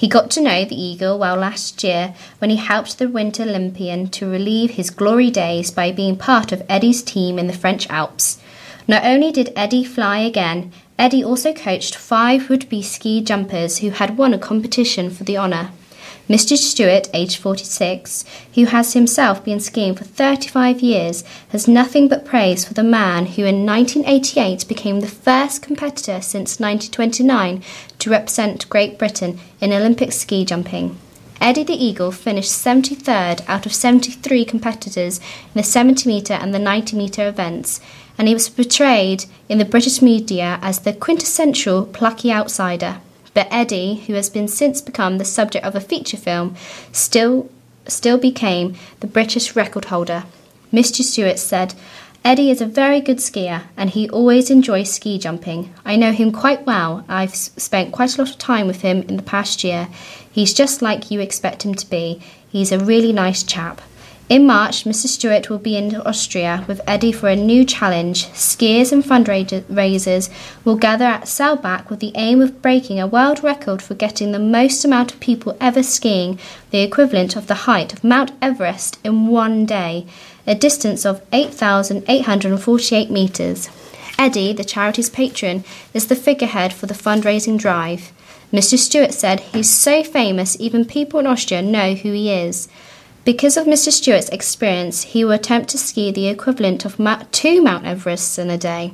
[0.05, 4.07] He got to know the Eagle well last year when he helped the Winter Olympian
[4.09, 8.37] to relieve his glory days by being part of Eddie's team in the French Alps.
[8.87, 13.89] Not only did Eddie fly again, Eddie also coached five would be ski jumpers who
[13.89, 15.71] had won a competition for the honour.
[16.27, 16.57] Mr.
[16.57, 22.65] Stewart, aged 46, who has himself been skiing for 35 years, has nothing but praise
[22.65, 27.61] for the man who in 1988 became the first competitor since 1929
[27.99, 30.97] to represent Great Britain in Olympic ski jumping.
[31.39, 36.59] Eddie the Eagle finished 73rd out of 73 competitors in the 70 metre and the
[36.59, 37.79] 90 metre events,
[38.17, 42.99] and he was portrayed in the British media as the quintessential plucky outsider.
[43.35, 46.55] But Eddie, who has been since become the subject of a feature film,
[46.91, 47.51] still
[47.87, 50.23] still became the British record holder.
[50.73, 51.03] Mr.
[51.03, 51.75] Stewart said,
[52.23, 55.71] Eddie is a very good skier and he always enjoys ski jumping.
[55.85, 57.05] I know him quite well.
[57.07, 59.89] I've spent quite a lot of time with him in the past year.
[60.31, 62.23] He's just like you expect him to be.
[62.49, 63.79] He's a really nice chap.
[64.27, 65.05] In March, Mr.
[65.05, 68.25] Stewart will be in Austria with Eddie for a new challenge.
[68.29, 70.31] Skiers and fundraisers
[70.63, 74.39] will gather at Saalbach with the aim of breaking a world record for getting the
[74.39, 76.39] most amount of people ever skiing,
[76.71, 80.07] the equivalent of the height of Mount Everest in one day,
[80.47, 83.69] a distance of 8,848 metres.
[84.17, 88.11] Eddie, the charity's patron, is the figurehead for the fundraising drive.
[88.51, 88.75] Mr.
[88.75, 92.67] Stewart said he's so famous even people in Austria know who he is.
[93.25, 93.91] Because of Mr.
[93.91, 96.97] Stewart's experience, he will attempt to ski the equivalent of
[97.31, 98.93] two Mount Everests in a day.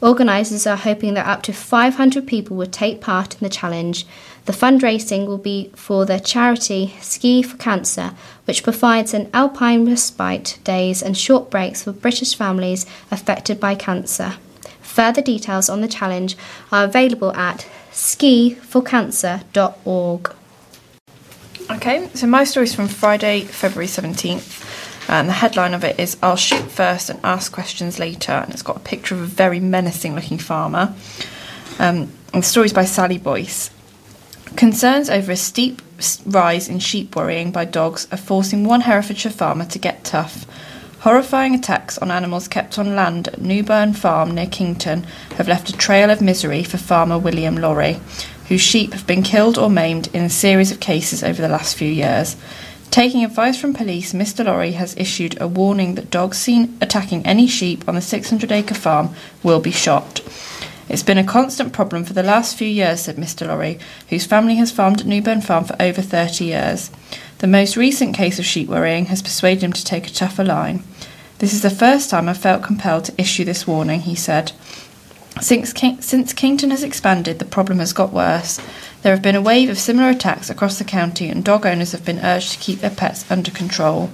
[0.00, 4.06] Organisers are hoping that up to 500 people will take part in the challenge.
[4.46, 8.14] The fundraising will be for the charity Ski for Cancer,
[8.46, 14.36] which provides an alpine respite days and short breaks for British families affected by cancer.
[14.80, 16.34] Further details on the challenge
[16.72, 20.34] are available at skiforcancer.org.
[21.68, 26.16] Okay, so my story is from Friday, February 17th, and the headline of it is
[26.22, 29.58] I'll shoot first and ask questions later, and it's got a picture of a very
[29.58, 30.94] menacing looking farmer.
[31.80, 33.70] Um, and the story is by Sally Boyce.
[34.54, 35.82] Concerns over a steep
[36.24, 40.46] rise in sheep worrying by dogs are forcing one Herefordshire farmer to get tough.
[41.00, 45.02] Horrifying attacks on animals kept on land at Newburn Farm near Kington
[45.36, 47.98] have left a trail of misery for farmer William Lorry,
[48.48, 51.76] whose sheep have been killed or maimed in a series of cases over the last
[51.76, 52.36] few years.
[52.90, 54.44] Taking advice from police, Mr.
[54.44, 58.74] Lorry has issued a warning that dogs seen attacking any sheep on the 600 acre
[58.74, 59.10] farm
[59.42, 60.22] will be shot.
[60.88, 63.46] It's been a constant problem for the last few years, said Mr.
[63.46, 63.78] Lorry,
[64.08, 66.90] whose family has farmed at Newburn Farm for over 30 years.
[67.38, 70.84] The most recent case of sheep worrying has persuaded him to take a tougher line.
[71.38, 74.52] This is the first time I've felt compelled to issue this warning, he said.
[75.40, 78.58] Since, since Kington has expanded, the problem has got worse.
[79.02, 82.04] There have been a wave of similar attacks across the county, and dog owners have
[82.04, 84.10] been urged to keep their pets under control.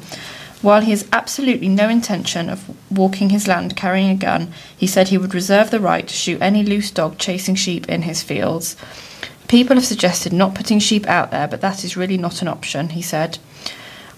[0.63, 5.09] While he has absolutely no intention of walking his land carrying a gun, he said
[5.09, 8.77] he would reserve the right to shoot any loose dog chasing sheep in his fields.
[9.49, 12.91] People have suggested not putting sheep out there, but that is really not an option,
[12.91, 13.39] he said.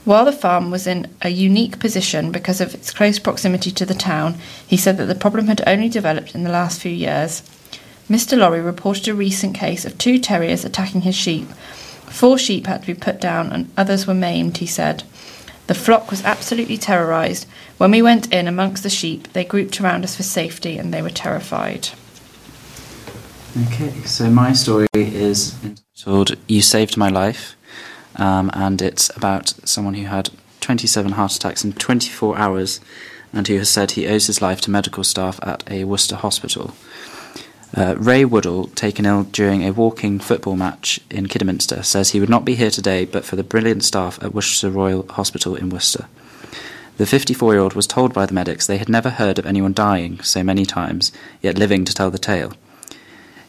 [0.04, 3.94] While the farm was in a unique position because of its close proximity to the
[3.94, 4.36] town,
[4.66, 7.42] he said that the problem had only developed in the last few years.
[8.10, 8.36] Mr.
[8.36, 11.48] Lorry reported a recent case of two terriers attacking his sheep.
[12.06, 15.04] Four sheep had to be put down and others were maimed, he said.
[15.68, 17.46] The flock was absolutely terrorised.
[17.78, 21.00] When we went in amongst the sheep, they grouped around us for safety and they
[21.00, 21.88] were terrified.
[23.68, 27.56] Okay, so my story is entitled You Saved My Life
[28.16, 32.80] um, and it's about someone who had 27 heart attacks in 24 hours
[33.32, 36.74] and who has said he owes his life to medical staff at a Worcester hospital.
[37.76, 42.28] Uh, Ray Woodall, taken ill during a walking football match in Kidderminster, says he would
[42.28, 46.06] not be here today but for the brilliant staff at Worcester Royal Hospital in Worcester.
[46.96, 49.72] The 54 year old was told by the medics they had never heard of anyone
[49.72, 51.10] dying so many times,
[51.42, 52.52] yet living to tell the tale.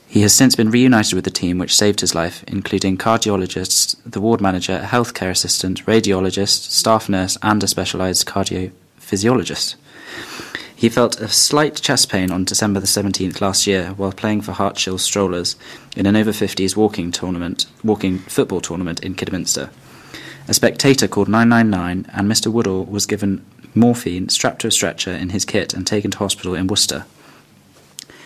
[0.08, 4.22] He has since been reunited with the team which saved his life, including cardiologists, the
[4.22, 9.76] ward manager, a healthcare assistant, radiologist, staff nurse, and a specialised cardiophysiologist.
[10.76, 14.52] He felt a slight chest pain on December the 17th last year while playing for
[14.52, 15.56] Hartshill Strollers
[15.96, 19.70] in an over 50s walking tournament, walking football tournament in Kidderminster.
[20.48, 22.52] A spectator called 999 and Mr.
[22.52, 23.44] Woodall was given
[23.74, 27.06] morphine strapped to a stretcher in his kit and taken to hospital in Worcester.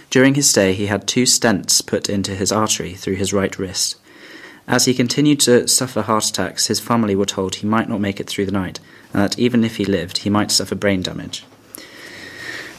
[0.10, 3.96] During his stay, he had two stents put into his artery through his right wrist.
[4.68, 8.20] As he continued to suffer heart attacks, his family were told he might not make
[8.20, 8.80] it through the night,
[9.14, 11.44] and that even if he lived, he might suffer brain damage.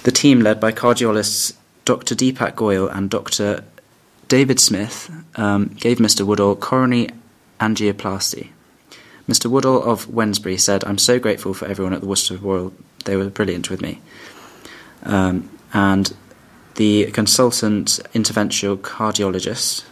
[0.03, 1.55] The team, led by cardiologists
[1.85, 2.15] Dr.
[2.15, 3.65] Deepak Goyal and Dr.
[4.29, 6.25] David Smith, um, gave Mr.
[6.25, 7.09] Woodall coronary
[7.61, 8.49] angioplasty.
[9.29, 9.47] Mr.
[9.51, 12.73] Woodall of Wednesbury said, I'm so grateful for everyone at the Worcester Royal.
[13.05, 14.01] They were brilliant with me.
[15.05, 16.13] Um, and
[16.77, 19.85] the consultant interventional cardiologist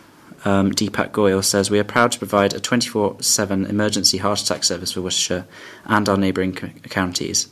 [0.45, 4.65] um, Deepak Goyal, says we are proud to provide a 24 7 emergency heart attack
[4.65, 5.47] service for Worcestershire
[5.85, 7.49] and our neighbouring c- counties.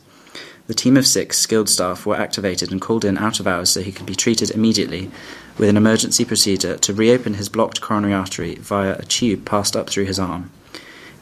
[0.67, 3.81] The team of six skilled staff were activated and called in out of hours so
[3.81, 5.09] he could be treated immediately
[5.57, 9.89] with an emergency procedure to reopen his blocked coronary artery via a tube passed up
[9.89, 10.51] through his arm.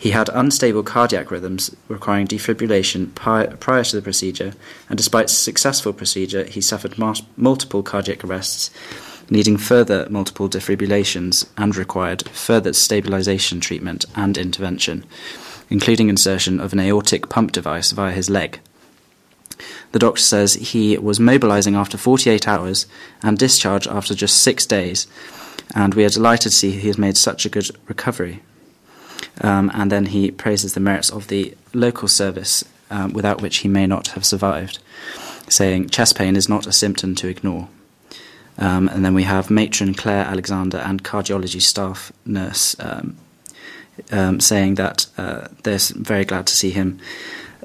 [0.05, 4.53] He had unstable cardiac rhythms requiring defibrillation prior to the procedure,
[4.87, 6.99] and despite successful procedure, he suffered
[7.35, 8.69] multiple cardiac arrests,
[9.31, 15.05] needing further multiple defibrillations and required further stabilization treatment and intervention,
[15.71, 18.59] including insertion of an aortic pump device via his leg.
[19.91, 22.85] The doctor says he was mobilizing after 48 hours
[23.23, 25.07] and discharged after just six days,
[25.73, 28.43] and we are delighted to see he has made such a good recovery.
[29.41, 33.67] Um, and then he praises the merits of the local service, um, without which he
[33.67, 34.79] may not have survived,
[35.49, 37.67] saying chest pain is not a symptom to ignore.
[38.57, 43.17] Um, and then we have matron Claire Alexander and cardiology staff nurse um,
[44.11, 46.99] um, saying that uh, they're very glad to see him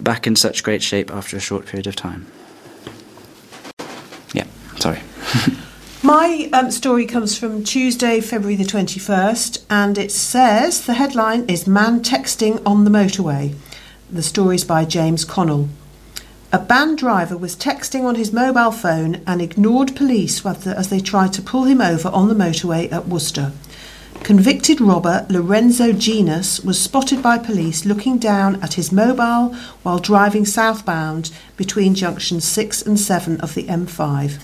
[0.00, 2.26] back in such great shape after a short period of time.
[4.32, 4.46] Yeah,
[4.76, 5.00] sorry.
[6.02, 11.66] My um, story comes from Tuesday, February the 21st, and it says the headline is
[11.66, 13.54] Man Texting on the Motorway.
[14.10, 15.68] The story is by James Connell.
[16.54, 21.34] A banned driver was texting on his mobile phone and ignored police as they tried
[21.34, 23.52] to pull him over on the motorway at Worcester.
[24.22, 30.46] Convicted robber Lorenzo Genus was spotted by police looking down at his mobile while driving
[30.46, 34.40] southbound between junctions 6 and 7 of the M5.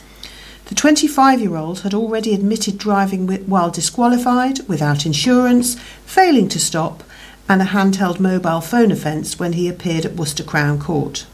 [0.67, 7.05] The 25 year old had already admitted driving while disqualified, without insurance, failing to stop,
[7.49, 11.25] and a handheld mobile phone offence when he appeared at Worcester Crown Court.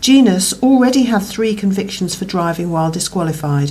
[0.00, 3.70] Genus already had three convictions for driving while disqualified.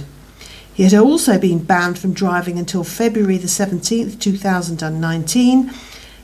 [0.73, 5.71] He had also been banned from driving until February the 17th, 2019,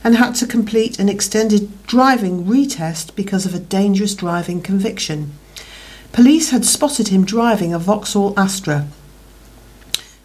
[0.01, 5.33] and had to complete an extended driving retest because of a dangerous driving conviction.
[6.13, 8.87] Police had spotted him driving a Vauxhall Astra.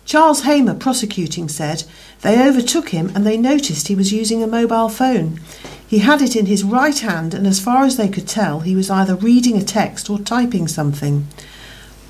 [0.05, 1.85] Charles Hamer, prosecuting, said
[2.23, 5.41] they overtook him and they noticed he was using a mobile phone.
[5.87, 8.75] He had it in his right hand, and as far as they could tell, he
[8.75, 11.29] was either reading a text or typing something.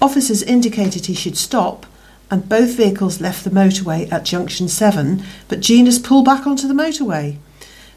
[0.00, 1.84] Officers indicated he should stop,
[2.30, 6.74] and both vehicles left the motorway at junction 7, but Genus pulled back onto the
[6.74, 7.36] motorway.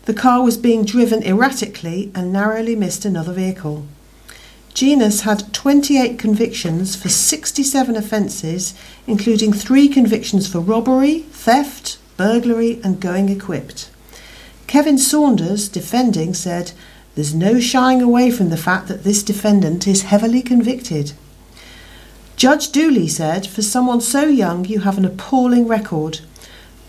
[0.04, 3.86] The car was being driven erratically and narrowly missed another vehicle.
[4.80, 8.74] Genus had 28 convictions for 67 offences,
[9.08, 13.90] including three convictions for robbery, theft, burglary, and going equipped.
[14.68, 16.72] Kevin Saunders, defending, said,
[17.16, 21.12] There's no shying away from the fact that this defendant is heavily convicted.
[22.38, 26.22] Judge Dooley said, For someone so young, you have an appalling record.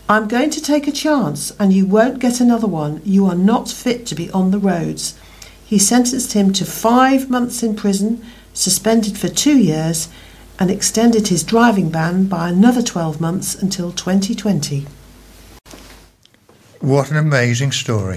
[0.09, 3.03] I'm going to take a chance, and you won't get another one.
[3.05, 5.19] You are not fit to be on the roads.
[5.71, 10.09] He sentenced him to five months in prison, suspended for two years,
[10.59, 14.89] and extended his driving ban by another 12 months until 2020.
[16.81, 18.17] What an amazing story.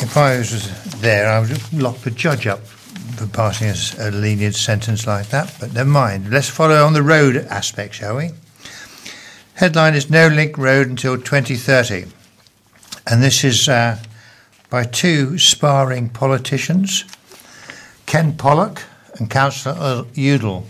[0.00, 5.04] If I was there, I would lock the judge up for passing a lenient sentence
[5.04, 6.30] like that, but never mind.
[6.30, 8.30] Let's follow on the road aspect, shall we?
[9.54, 12.04] Headline is No Link Road until 2030.
[13.08, 13.98] And this is uh,
[14.70, 17.04] by two sparring politicians,
[18.06, 18.82] Ken Pollock
[19.14, 20.66] and Councillor Udall.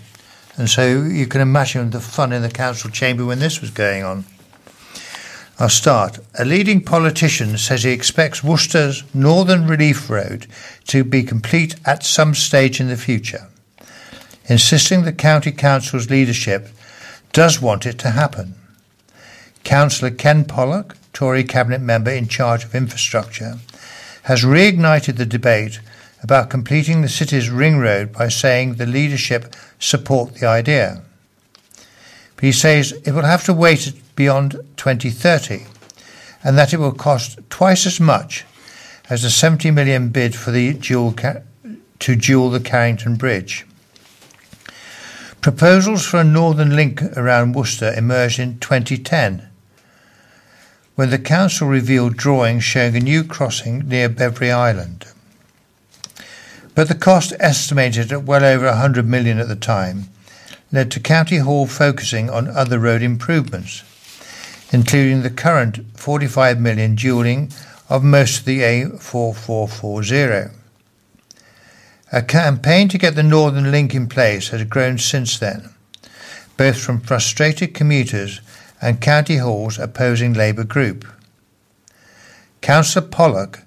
[0.57, 4.05] And so you can imagine the fun in the council chamber when this was going
[4.05, 4.25] on.
[5.61, 6.21] I'll start.
[6.39, 10.47] A leading politician says he expects Worcester's Northern Relief Road
[10.87, 13.49] to be complete at some stage in the future,
[14.47, 16.69] insisting the County Council's leadership
[17.33, 18.55] does want it to happen.
[19.65, 23.59] Councillor Ken Pollock, Tory Cabinet member in charge of infrastructure,
[24.25, 25.81] has reignited the debate
[26.23, 31.03] about completing the city's ring road by saying the leadership support the idea.
[32.35, 35.67] But he says it will have to wait beyond 2030
[36.45, 38.45] and that it will cost twice as much
[39.11, 41.15] as the 70 million bid for the dual
[41.99, 43.67] to dual the Carrington Bridge.
[45.41, 49.48] Proposals for a northern link around Worcester emerged in 2010
[50.99, 55.05] when the council revealed drawings showing a new crossing near Beverly Island.
[56.75, 60.09] But the cost estimated at well over 100 million at the time
[60.73, 63.85] led to County Hall focusing on other road improvements,
[64.73, 67.55] including the current 45 million dualling
[67.89, 70.51] of most of the A4440.
[72.11, 75.73] A campaign to get the Northern Link in place has grown since then,
[76.57, 78.41] both from frustrated commuters
[78.81, 81.07] and County Hall's opposing Labour group.
[82.61, 83.61] Councillor Pollock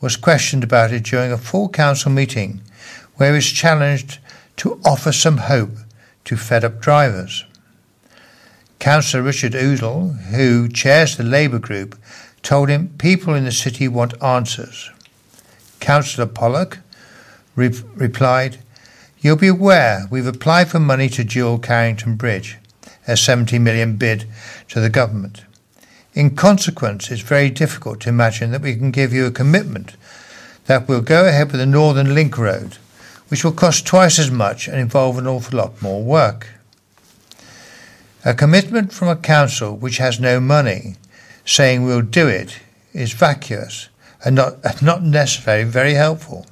[0.00, 2.60] was questioned about it during a full council meeting
[3.16, 4.18] where he was challenged
[4.56, 5.76] to offer some hope
[6.24, 7.44] to fed up drivers.
[8.78, 11.98] Councillor Richard Udall, who chairs the Labour group,
[12.42, 14.90] told him people in the city want answers.
[15.80, 16.78] Councillor Pollock
[17.56, 18.58] re- replied,
[19.20, 22.58] You'll be aware we've applied for money to dual Carrington Bridge,
[23.08, 24.26] a 70 million bid
[24.68, 25.42] to the government.
[26.14, 29.96] In consequence, it's very difficult to imagine that we can give you a commitment
[30.66, 32.76] that we'll go ahead with the Northern Link Road,
[33.28, 36.48] which will cost twice as much and involve an awful lot more work.
[38.24, 40.96] A commitment from a council which has no money,
[41.44, 42.60] saying we'll do it,
[42.92, 43.88] is vacuous
[44.24, 46.46] and not, not necessarily very helpful.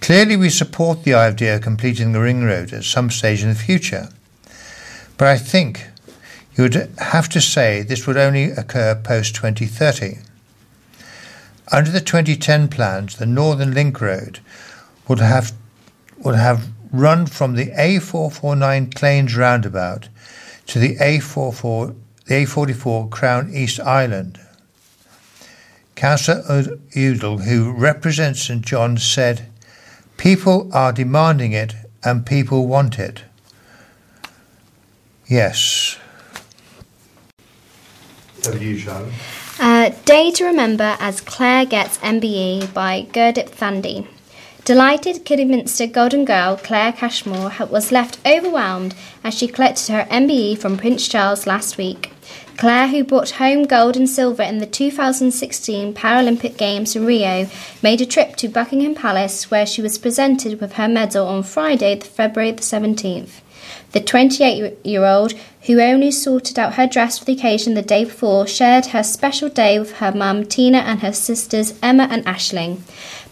[0.00, 3.54] Clearly, we support the idea of completing the ring road at some stage in the
[3.54, 4.08] future.
[5.18, 5.86] But I think
[6.54, 10.18] you would have to say this would only occur post 2030.
[11.72, 14.40] Under the 2010 plans, the Northern Link Road
[15.08, 15.52] would have
[16.18, 20.08] would have run from the A449 Claines roundabout
[20.66, 21.94] to the A44
[22.26, 24.40] the A44 Crown East Island.
[25.94, 29.46] Councillor Udall, who represents St John, said,
[30.16, 33.22] People are demanding it and people want it.
[35.28, 35.98] Yes.
[38.46, 39.12] Over to you, Charlotte.
[39.58, 44.06] Uh, Day to Remember as Claire Gets MBE by Gurdip Thandi.
[44.64, 50.76] Delighted Kidderminster Golden Girl Claire Cashmore was left overwhelmed as she collected her MBE from
[50.76, 52.12] Prince Charles last week.
[52.56, 57.48] Claire, who brought home gold and silver in the 2016 Paralympic Games in Rio,
[57.82, 61.98] made a trip to Buckingham Palace where she was presented with her medal on Friday,
[62.00, 63.40] February the 17th.
[63.96, 65.32] The 28 year old,
[65.62, 69.48] who only sorted out her dress for the occasion the day before, shared her special
[69.48, 72.80] day with her mum Tina and her sisters Emma and Ashling.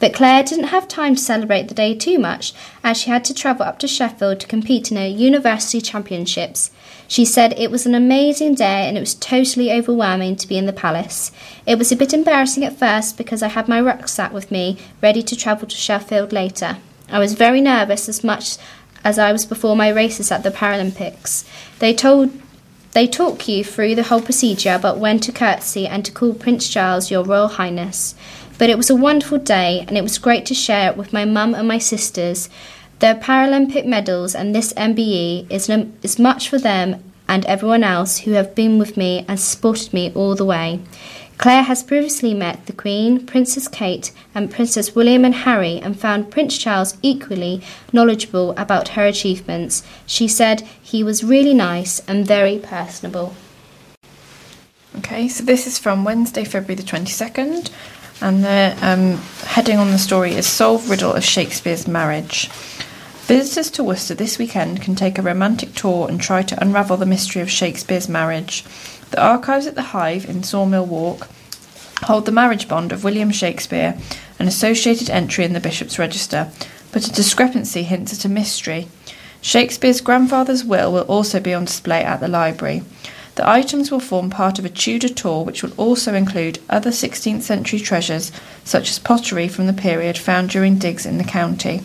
[0.01, 3.35] But Claire didn't have time to celebrate the day too much, as she had to
[3.35, 6.71] travel up to Sheffield to compete in her university championships.
[7.07, 10.65] She said it was an amazing day and it was totally overwhelming to be in
[10.65, 11.31] the palace.
[11.67, 15.23] It was a bit embarrassing at first because I had my rucksack with me, ready
[15.25, 16.79] to travel to Sheffield later.
[17.11, 18.57] I was very nervous as much
[19.05, 21.45] as I was before my races at the Paralympics.
[21.79, 22.31] They told
[22.93, 26.69] they talk you through the whole procedure about when to curtsy and to call Prince
[26.69, 28.15] Charles your Royal Highness.
[28.57, 31.25] But it was a wonderful day and it was great to share it with my
[31.25, 32.49] mum and my sisters.
[33.01, 35.69] Their Paralympic medals and this MBE is,
[36.03, 40.13] is much for them and everyone else who have been with me and supported me
[40.15, 40.81] all the way.
[41.39, 46.31] Claire has previously met the Queen, Princess Kate, and Princess William and Harry and found
[46.31, 47.61] Prince Charles equally
[47.93, 49.83] knowledgeable about her achievements.
[50.07, 53.35] She said he was really nice and very personable.
[54.99, 57.71] Okay, so this is from Wednesday, February the 22nd,
[58.21, 62.49] and the um, heading on the story is Solve Riddle of Shakespeare's Marriage.
[63.27, 67.07] Visitors to Worcester this weekend can take a romantic tour and try to unravel the
[67.07, 68.65] mystery of Shakespeare's marriage.
[69.15, 71.29] The archives at the Hive in Sawmill Walk
[72.03, 73.97] hold the marriage bond of William Shakespeare,
[74.41, 76.51] an associated entry in the Bishop's Register,
[76.91, 78.89] but a discrepancy hints at a mystery.
[79.41, 82.83] Shakespeare's grandfather's will will also be on display at the library.
[83.37, 87.43] The items will form part of a Tudor tour which will also include other 16th
[87.43, 88.33] century treasures,
[88.65, 91.83] such as pottery from the period found during digs in the county.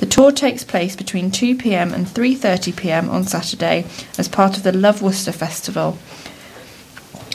[0.00, 3.86] The tour takes place between 2 pm and 3:30 pm on Saturday
[4.18, 5.96] as part of the Love Worcester Festival.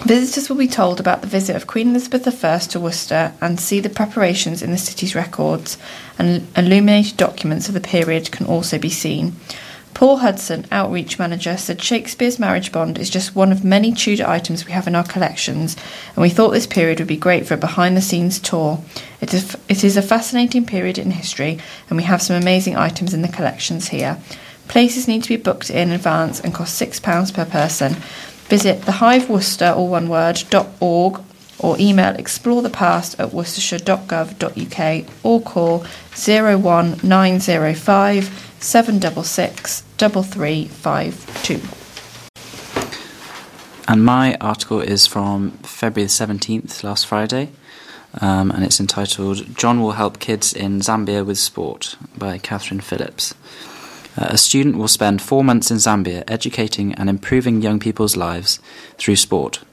[0.06, 3.80] Visitors will be told about the visit of Queen Elizabeth I to Worcester and see
[3.80, 5.78] the preparations in the city's records,
[6.20, 9.38] and illuminated documents of the period can also be seen.
[9.94, 14.66] Paul Hudson, outreach manager, said Shakespeare's marriage bond is just one of many Tudor items
[14.66, 15.78] we have in our collections,
[16.16, 18.84] and we thought this period would be great for a behind the scenes tour.
[19.22, 23.14] It is, it is a fascinating period in history, and we have some amazing items
[23.14, 24.20] in the collections here.
[24.68, 27.96] Places need to be booked in advance and cost £6 per person.
[28.54, 30.44] Visit thehiveworcester, all one word,
[30.80, 31.20] .org
[31.58, 35.80] or email explorethepast at worcestershire.gov.uk or call
[36.14, 41.62] 01905 766 3352.
[43.88, 47.50] And my article is from February 17th, last Friday,
[48.22, 53.34] um, and it's entitled John Will Help Kids in Zambia with Sport by Catherine Phillips.
[54.16, 58.60] Uh, a student will spend four months in Zambia educating and improving young people's lives
[58.98, 59.64] through sport.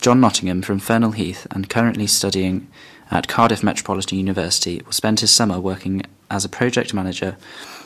[0.00, 2.68] John Nottingham from Fernhill Heath and currently studying
[3.10, 7.36] at Cardiff Metropolitan University will spend his summer working as a project manager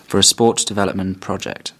[0.04, 1.72] for a sports development project.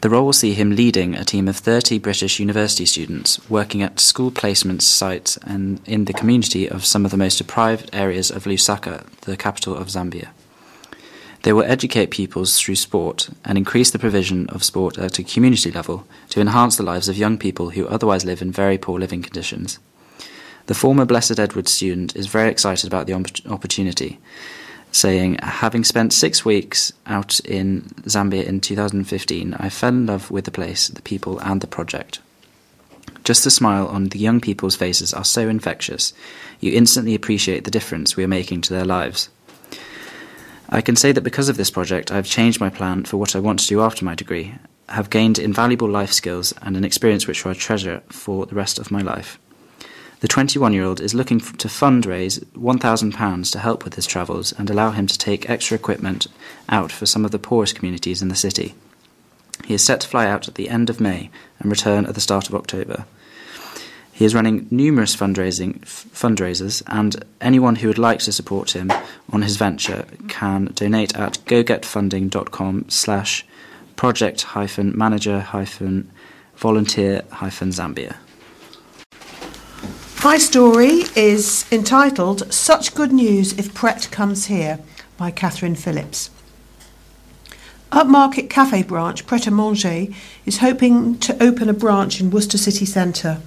[0.00, 4.00] The role will see him leading a team of 30 British university students working at
[4.00, 8.44] school placement sites and in the community of some of the most deprived areas of
[8.44, 10.28] Lusaka, the capital of Zambia.
[11.42, 15.70] They will educate pupils through sport and increase the provision of sport at a community
[15.70, 19.22] level to enhance the lives of young people who otherwise live in very poor living
[19.22, 19.78] conditions.
[20.66, 23.14] The former Blessed Edward student is very excited about the
[23.48, 24.18] opportunity,
[24.92, 30.44] saying, Having spent six weeks out in Zambia in 2015, I fell in love with
[30.44, 32.20] the place, the people, and the project.
[33.24, 36.12] Just the smile on the young people's faces are so infectious,
[36.60, 39.28] you instantly appreciate the difference we are making to their lives.
[40.72, 43.34] I can say that because of this project, I have changed my plan for what
[43.34, 44.54] I want to do after my degree,
[44.88, 48.92] have gained invaluable life skills and an experience which I treasure for the rest of
[48.92, 49.40] my life.
[50.20, 54.70] The 21 year old is looking to fundraise £1,000 to help with his travels and
[54.70, 56.28] allow him to take extra equipment
[56.68, 58.74] out for some of the poorest communities in the city.
[59.64, 62.20] He is set to fly out at the end of May and return at the
[62.20, 63.06] start of October.
[64.20, 68.92] He is running numerous fundraising f- fundraisers, and anyone who would like to support him
[69.32, 73.46] on his venture can donate at gogetfunding.com slash
[73.96, 76.10] project hyphen manager hyphen
[76.54, 78.16] volunteer hyphen Zambia.
[80.22, 84.80] My story is entitled Such Good News If Pret Comes Here
[85.16, 86.28] by Catherine Phillips.
[87.90, 90.08] Upmarket Cafe branch Pret a Manger
[90.44, 93.40] is hoping to open a branch in Worcester City Centre.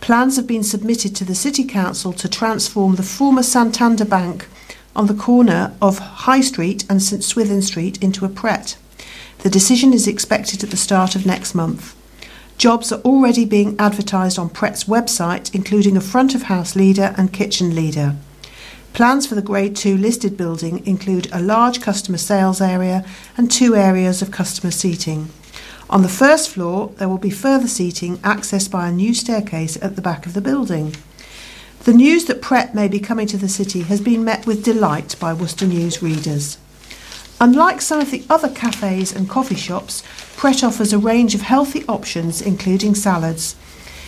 [0.00, 4.48] Plans have been submitted to the City Council to transform the former Santander Bank
[4.94, 8.76] on the corner of High Street and St Swithin Street into a Pret.
[9.40, 11.94] The decision is expected at the start of next month.
[12.56, 17.32] Jobs are already being advertised on Pret's website, including a front of house leader and
[17.32, 18.16] kitchen leader.
[18.94, 23.04] Plans for the Grade 2 listed building include a large customer sales area
[23.36, 25.28] and two areas of customer seating.
[25.88, 29.94] On the first floor, there will be further seating accessed by a new staircase at
[29.94, 30.96] the back of the building.
[31.84, 35.14] The news that Pret may be coming to the city has been met with delight
[35.20, 36.58] by Worcester News readers.
[37.40, 40.02] Unlike some of the other cafes and coffee shops,
[40.36, 43.54] Pret offers a range of healthy options, including salads.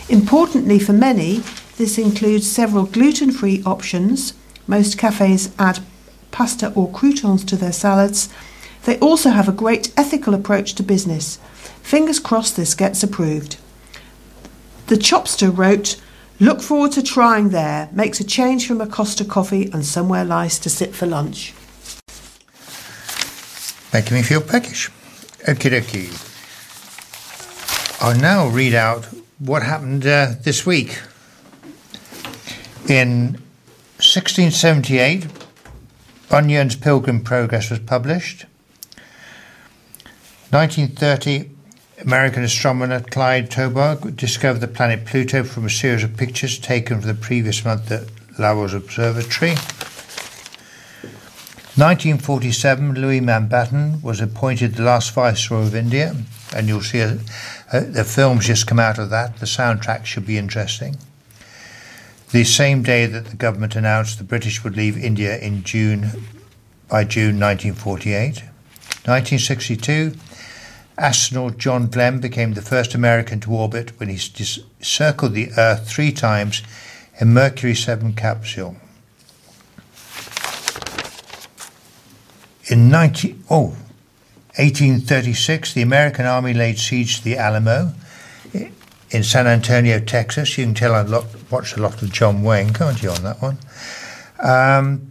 [0.09, 1.43] Importantly for many,
[1.77, 4.35] this includes several gluten free options.
[4.67, 5.79] Most cafes add
[6.33, 8.29] pasta or croutons to their salads.
[8.85, 11.39] They also have a great ethical approach to business.
[11.89, 13.57] Fingers crossed this gets approved.
[14.89, 15.99] The Chopster wrote,
[16.39, 17.89] Look forward to trying there.
[17.93, 21.55] Makes a change from a Costa coffee and somewhere nice to sit for lunch.
[23.91, 24.91] Making me feel peckish.
[25.47, 26.13] Okie dokie.
[28.03, 29.07] I'll now read out
[29.39, 31.01] what happened uh, this week.
[32.87, 33.41] In
[33.97, 35.27] 1678,
[36.29, 38.45] Bunyan's Pilgrim Progress was published.
[40.51, 41.55] 1930,
[42.03, 47.09] American astronomer Clyde Tombaugh discovered the planet Pluto from a series of pictures taken from
[47.09, 48.05] the previous month at
[48.39, 49.57] Lowell's Observatory.
[51.75, 56.15] 1947, Louis Mountbatten was appointed the last Viceroy of India,
[56.55, 57.19] and you'll see a,
[57.73, 59.37] a, the film's just come out of that.
[59.39, 60.97] The soundtrack should be interesting.
[62.31, 66.11] The same day that the government announced the British would leave India in June,
[66.89, 68.43] by June 1948.
[69.05, 70.15] 1962,
[70.99, 76.11] Astronaut John Glenn became the first American to orbit when he circled the Earth three
[76.11, 76.63] times
[77.21, 78.77] in Mercury 7 capsule.
[82.71, 83.77] In 19, oh,
[84.57, 87.93] 1836, the American Army laid siege to the Alamo
[89.11, 90.59] in San Antonio, Texas.
[90.59, 91.03] You can tell I
[91.49, 93.59] watched a lot of John Wayne, can't you, on that one?
[94.41, 95.11] Um,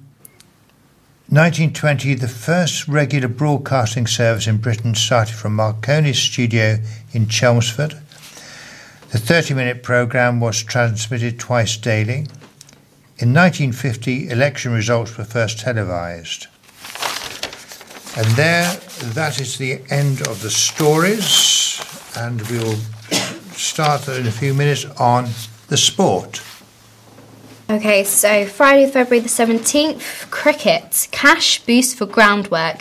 [1.29, 6.77] 1920, the first regular broadcasting service in Britain started from Marconi's studio
[7.11, 7.95] in Chelmsford.
[9.09, 12.27] The 30 minute programme was transmitted twice daily.
[13.19, 16.47] In 1950, election results were first televised.
[18.15, 18.73] And there,
[19.13, 21.81] that is the end of the stories,
[22.15, 22.77] and we'll
[23.51, 25.27] start in a few minutes on
[25.67, 26.41] the sport.
[27.69, 31.09] Okay, so Friday, February the 17th, cricket.
[31.11, 32.77] Cash boost for groundwork.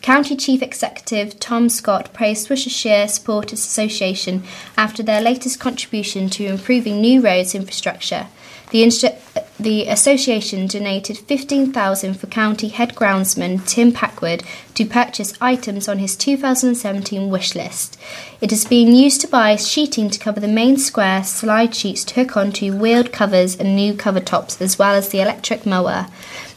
[0.00, 4.42] County Chief Executive Tom Scott praised Worcestershire Supporters Association
[4.78, 8.28] after their latest contribution to improving New Road's infrastructure.
[8.70, 9.18] The, instru-
[9.62, 14.42] the association donated 15000 for county head groundsman Tim Packwood
[14.74, 17.98] to purchase items on his 2017 wish list.
[18.40, 22.14] It is being used to buy sheeting to cover the main square, slide sheets to
[22.14, 26.06] hook onto wheeled covers and new cover tops, as well as the electric mower.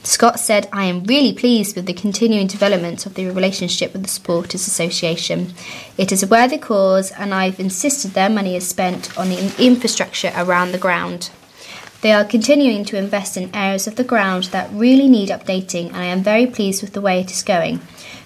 [0.04, 4.10] Scott said, I am really pleased with the continuing development of the relationship with the
[4.10, 5.54] Supporters Association.
[5.98, 10.32] It is a worthy cause, and I've insisted their money is spent on the infrastructure
[10.36, 11.30] around the ground.
[12.04, 15.96] They are continuing to invest in areas of the ground that really need updating, and
[15.96, 17.80] I am very pleased with the way it is going.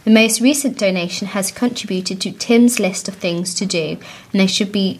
[0.03, 3.99] The most recent donation has contributed to Tim's list of things to do,
[4.31, 4.99] and they should be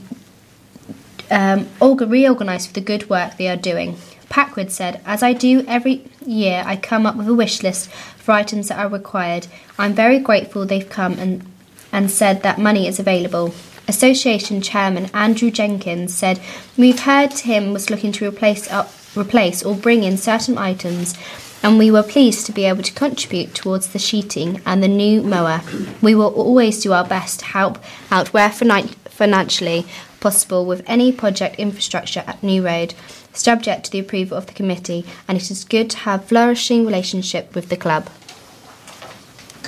[1.32, 3.98] um, reorganised for the good work they are doing.
[4.30, 8.34] Packwood said, As I do every year, I come up with a wish list for
[8.34, 9.48] items that are required.
[9.80, 11.52] I'm very grateful they've come and,
[11.92, 13.56] and said that money is available.
[13.88, 16.40] Association Chairman Andrew Jenkins said,
[16.78, 21.16] We've heard Tim was looking to replace, uh, replace or bring in certain items,
[21.64, 25.22] and we were pleased to be able to contribute towards the sheeting and the new
[25.22, 25.62] mower.
[26.02, 27.80] We will always do our best to help
[28.12, 29.86] out where financially
[30.20, 32.94] possible with any project infrastructure at New Road
[33.34, 37.54] subject to the approval of the committee, and it is good to have flourishing relationship
[37.56, 38.10] with the club.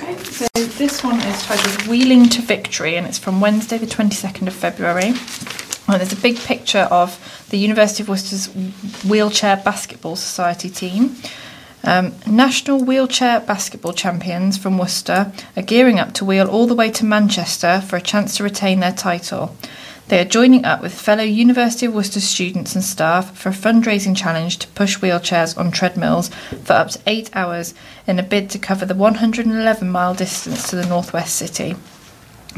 [0.02, 4.48] Okay, so this one is titled Wheeling to Victory, and it's from Wednesday, the 22nd
[4.48, 5.08] of February.
[5.08, 8.48] And there's a big picture of the University of Worcester's
[9.04, 11.18] Wheelchair Basketball Society team.
[11.84, 16.90] Um, national wheelchair basketball champions from Worcester are gearing up to wheel all the way
[16.92, 19.54] to Manchester for a chance to retain their title.
[20.10, 24.18] They are joining up with fellow University of Worcester students and staff for a fundraising
[24.18, 26.30] challenge to push wheelchairs on treadmills
[26.64, 27.76] for up to eight hours
[28.08, 31.76] in a bid to cover the 111 mile distance to the northwest city.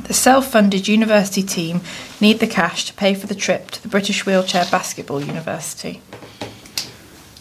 [0.06, 1.82] The self funded university team
[2.22, 6.02] need the cash to pay for the trip to the British Wheelchair Basketball University.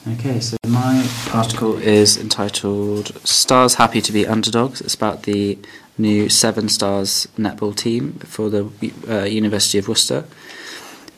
[0.09, 4.81] Okay, so my article is entitled Stars Happy to Be Underdogs.
[4.81, 5.59] It's about the
[5.99, 8.71] new Seven Stars netball team for the
[9.07, 10.25] uh, University of Worcester.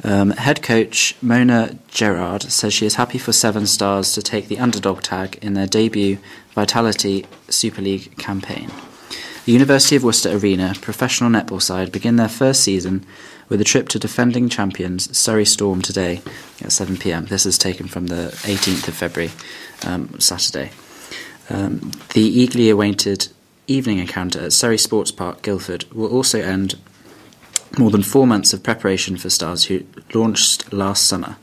[0.03, 4.59] Um, head coach Mona Gerrard says she is happy for Seven Stars to take the
[4.59, 6.19] underdog tag in their debut
[6.53, 8.69] Vitality Super League campaign.
[9.45, 13.07] The University of Worcester Arena professional netball side begin their first season
[13.53, 16.23] with a trip to defending champions Surrey Storm today
[16.63, 17.29] at 7pm.
[17.29, 19.31] This is taken from the 18th of February,
[19.85, 20.71] um, Saturday.
[21.51, 23.29] Um, the eagerly awaited
[23.67, 26.79] evening encounter at Surrey Sports Park, Guildford, will also end
[27.79, 29.85] more than four months of preparation for Stars, who
[30.15, 31.37] launched last summer.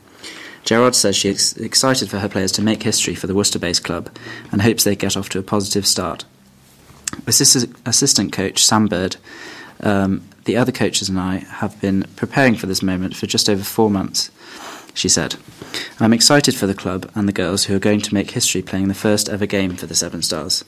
[0.63, 3.83] Gerrard says she is excited for her players to make history for the Worcester based
[3.83, 4.09] club
[4.51, 6.25] and hopes they get off to a positive start.
[7.27, 9.17] Assistant, assistant coach Sam Bird,
[9.81, 13.63] um, the other coaches, and I have been preparing for this moment for just over
[13.63, 14.31] four months,
[14.93, 15.35] she said.
[15.99, 18.87] I'm excited for the club and the girls who are going to make history playing
[18.87, 20.65] the first ever game for the Seven Stars.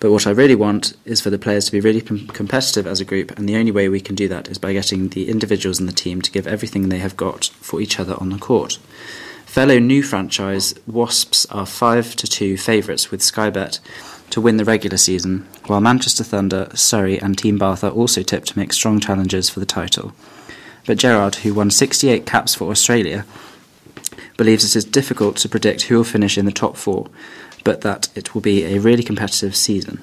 [0.00, 3.00] But what I really want is for the players to be really com- competitive as
[3.00, 5.80] a group, and the only way we can do that is by getting the individuals
[5.80, 8.78] in the team to give everything they have got for each other on the court.
[9.44, 13.80] Fellow new franchise Wasps are 5 to 2 favourites with Sky Bet
[14.30, 18.48] to win the regular season, while Manchester Thunder, Surrey, and Team Bath are also tipped
[18.48, 20.12] to make strong challenges for the title.
[20.86, 23.24] But Gerrard, who won 68 caps for Australia,
[24.36, 27.08] believes it is difficult to predict who will finish in the top four,
[27.64, 30.02] but that it will be a really competitive season.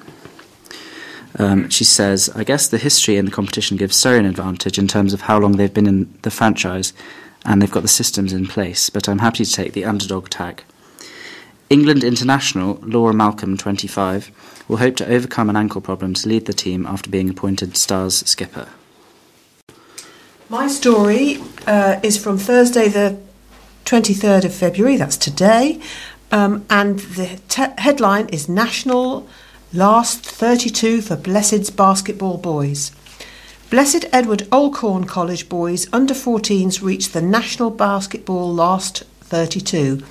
[1.38, 4.88] Um, she says, I guess the history in the competition gives Surrey an advantage in
[4.88, 6.92] terms of how long they've been in the franchise
[7.44, 10.64] and they've got the systems in place, but I'm happy to take the underdog tag.
[11.68, 14.30] England international Laura Malcolm, 25,
[14.68, 18.16] will hope to overcome an ankle problem to lead the team after being appointed Stars
[18.26, 18.68] skipper.
[20.48, 23.18] My story uh, is from Thursday, the
[23.84, 25.80] 23rd of February, that's today,
[26.30, 29.28] um, and the te- headline is National
[29.72, 32.92] Last 32 for Blessed's Basketball Boys.
[33.68, 40.02] Blessed Edward Oldcorne College boys under 14s reached the National Basketball Last 32.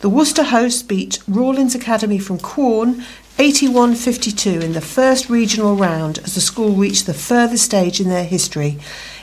[0.00, 3.04] The Worcester hosts beat Rawlins Academy from Quorn
[3.38, 8.08] 81 52 in the first regional round as the school reached the furthest stage in
[8.08, 8.78] their history.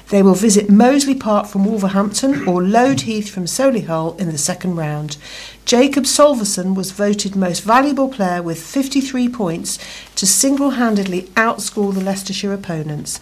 [0.09, 4.75] They will visit Moseley Park from Wolverhampton or Lode Heath from Solihull in the second
[4.75, 5.17] round.
[5.65, 9.79] Jacob Solverson was voted most valuable player with 53 points
[10.15, 13.19] to single handedly outscore the Leicestershire opponents.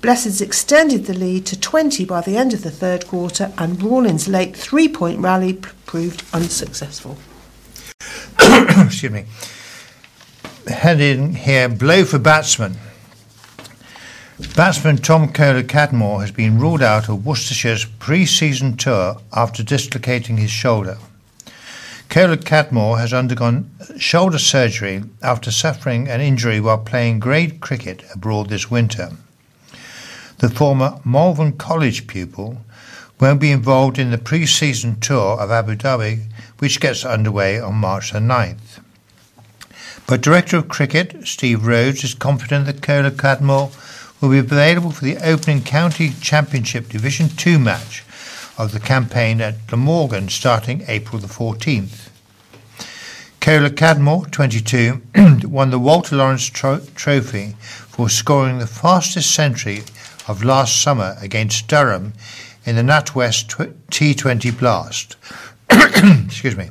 [0.00, 4.28] Blessed's extended the lead to 20 by the end of the third quarter, and Rawlins'
[4.28, 7.18] late three point rally proved unsuccessful.
[8.40, 9.26] Excuse me.
[10.66, 12.76] Heading here, blow for batsman.
[14.56, 20.38] Batsman Tom Kohler Cadmore has been ruled out of Worcestershire's pre season tour after dislocating
[20.38, 20.96] his shoulder.
[22.08, 28.48] Kohler Cadmore has undergone shoulder surgery after suffering an injury while playing grade cricket abroad
[28.48, 29.10] this winter.
[30.40, 32.62] The former Malvern College pupil
[33.20, 36.22] won't be involved in the pre season tour of Abu Dhabi,
[36.60, 38.80] which gets underway on March the 9th.
[40.06, 43.70] But Director of Cricket, Steve Rhodes, is confident that Kohler Cadmore
[44.22, 48.02] will be available for the opening County Championship Division 2 match
[48.56, 52.08] of the campaign at Glamorgan starting April the 14th.
[53.42, 55.02] Kohler Cadmore, 22,
[55.46, 59.82] won the Walter Lawrence tro- Trophy for scoring the fastest century
[60.28, 62.12] of last summer against Durham
[62.64, 65.16] in the NatWest T20 Blast.
[66.26, 66.70] Excuse me.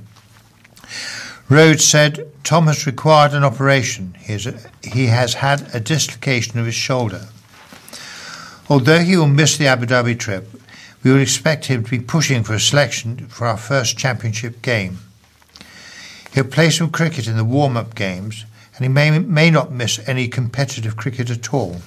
[1.50, 4.16] Rhodes said Tom has required an operation.
[4.20, 7.26] He has, he has had a dislocation of his shoulder.
[8.70, 10.48] Although he will miss the Abu Dhabi trip,
[11.04, 15.00] we would expect him to be pushing for a selection for our first championship game.
[16.34, 18.46] He'll play some cricket in the warm up games
[18.76, 21.78] and he may, may not miss any competitive cricket at all.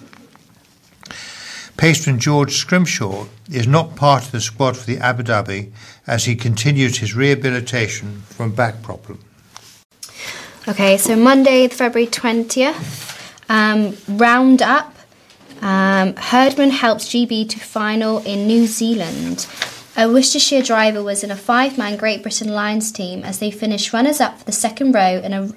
[1.77, 5.73] Pastron George Scrimshaw is not part of the squad for the Abu Dhabi
[6.07, 9.19] as he continues his rehabilitation from back problem.
[10.69, 13.19] Okay, so Monday, February 20th,
[13.49, 14.95] um, roundup.
[15.61, 19.47] Um, Herdman helps GB to final in New Zealand.
[19.97, 23.93] A Worcestershire driver was in a five man Great Britain Lions team as they finished
[23.93, 25.51] runners up for the second row in a,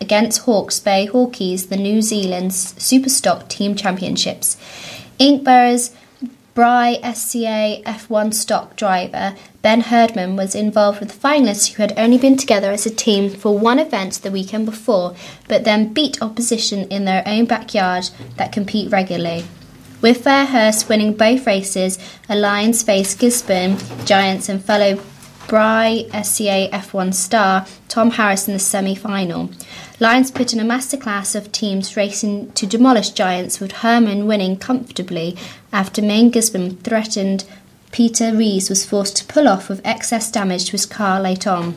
[0.00, 4.56] against Hawke's Bay Hawkeys, the New Zealand Superstock Team Championships.
[5.22, 5.92] Inkberrow's
[6.52, 12.18] Bry SCA F1 stock driver Ben Herdman was involved with the finalists who had only
[12.18, 15.14] been together as a team for one event the weekend before,
[15.46, 19.44] but then beat opposition in their own backyard that compete regularly.
[20.00, 25.00] With Fairhurst winning both races, Alliance faced Gisborne Giants and fellow
[25.48, 29.50] Bry SCA F1 star Tom Harris in the semi final.
[30.00, 35.36] Lions put in a masterclass of teams racing to demolish Giants, with Herdman winning comfortably
[35.72, 37.44] after Main Gisborne threatened
[37.92, 41.74] Peter Rees was forced to pull off with excess damage to his car late on.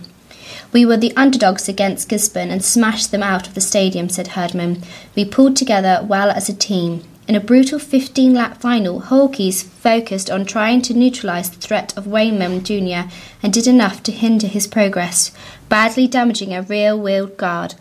[0.72, 4.82] We were the underdogs against Gisborne and smashed them out of the stadium, said Herdman.
[5.16, 7.03] We pulled together well as a team.
[7.28, 12.05] In a brutal 15 lap final, Hawkeys focused on trying to neutralise the threat of
[12.05, 13.09] Wayman Jr.
[13.41, 15.32] and did enough to hinder his progress,
[15.67, 17.73] badly damaging a rear wheel guard.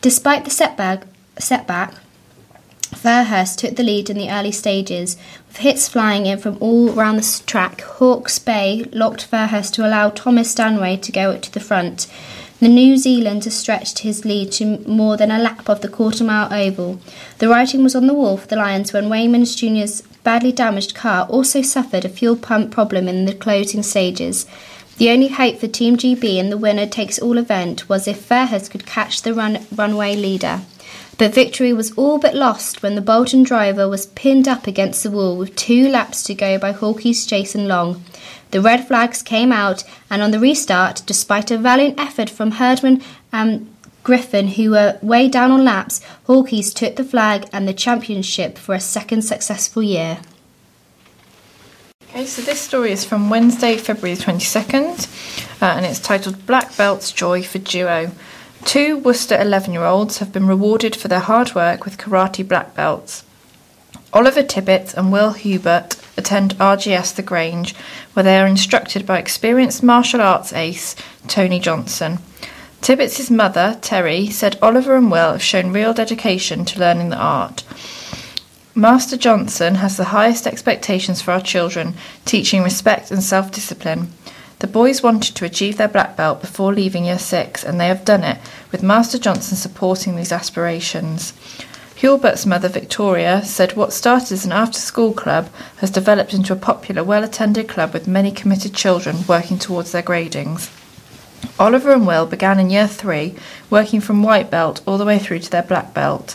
[0.00, 1.06] Despite the setback,
[1.38, 1.94] setback,
[2.92, 5.16] Fairhurst took the lead in the early stages,
[5.46, 7.80] with hits flying in from all round the track.
[7.82, 12.08] Hawke's Bay locked Fairhurst to allow Thomas Stanway to go to the front.
[12.62, 16.46] The New Zealander stretched his lead to more than a lap of the quarter mile
[16.54, 17.00] oval.
[17.38, 21.26] The writing was on the wall for the Lions when Wayman's Jr.'s badly damaged car
[21.26, 24.46] also suffered a fuel pump problem in the closing stages.
[24.98, 28.70] The only hope for Team GB in the winner takes all event was if Fairhurst
[28.70, 30.60] could catch the run- runway leader.
[31.18, 35.10] But victory was all but lost when the Bolton driver was pinned up against the
[35.10, 38.04] wall with two laps to go by Hawkeys Jason Long.
[38.52, 43.02] The red flags came out, and on the restart, despite a valiant effort from Herdman
[43.32, 43.74] and
[44.04, 48.74] Griffin, who were way down on laps, Hawkeys took the flag and the championship for
[48.74, 50.18] a second successful year.
[52.10, 57.10] Okay, so this story is from Wednesday, February 22nd, uh, and it's titled Black Belt's
[57.10, 58.10] Joy for Duo.
[58.66, 62.74] Two Worcester 11 year olds have been rewarded for their hard work with karate black
[62.74, 63.24] belts.
[64.12, 67.74] Oliver Tibbett and Will Hubert attend RGS The Grange,
[68.12, 70.94] where they are instructed by experienced martial arts ace
[71.28, 72.18] Tony Johnson.
[72.80, 77.62] Tibbett's mother, Terry, said Oliver and Will have shown real dedication to learning the art.
[78.74, 81.94] Master Johnson has the highest expectations for our children,
[82.24, 84.10] teaching respect and self discipline.
[84.60, 88.04] The boys wanted to achieve their black belt before leaving year six, and they have
[88.04, 88.38] done it,
[88.70, 91.34] with Master Johnson supporting these aspirations.
[92.02, 96.56] Hubert's mother, Victoria, said what started as an after school club has developed into a
[96.56, 100.68] popular, well attended club with many committed children working towards their gradings.
[101.60, 103.36] Oliver and Will began in year three,
[103.70, 106.34] working from white belt all the way through to their black belt.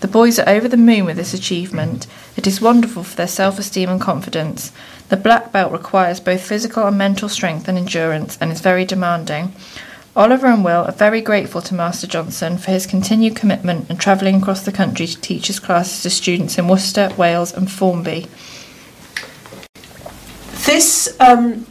[0.00, 2.06] The boys are over the moon with this achievement.
[2.36, 4.72] It is wonderful for their self esteem and confidence.
[5.08, 9.54] The black belt requires both physical and mental strength and endurance and is very demanding.
[10.18, 14.34] Oliver and Will are very grateful to Master Johnson for his continued commitment and travelling
[14.34, 18.26] across the country to teach his classes to students in Worcester, Wales, and Formby.
[20.66, 21.68] This um,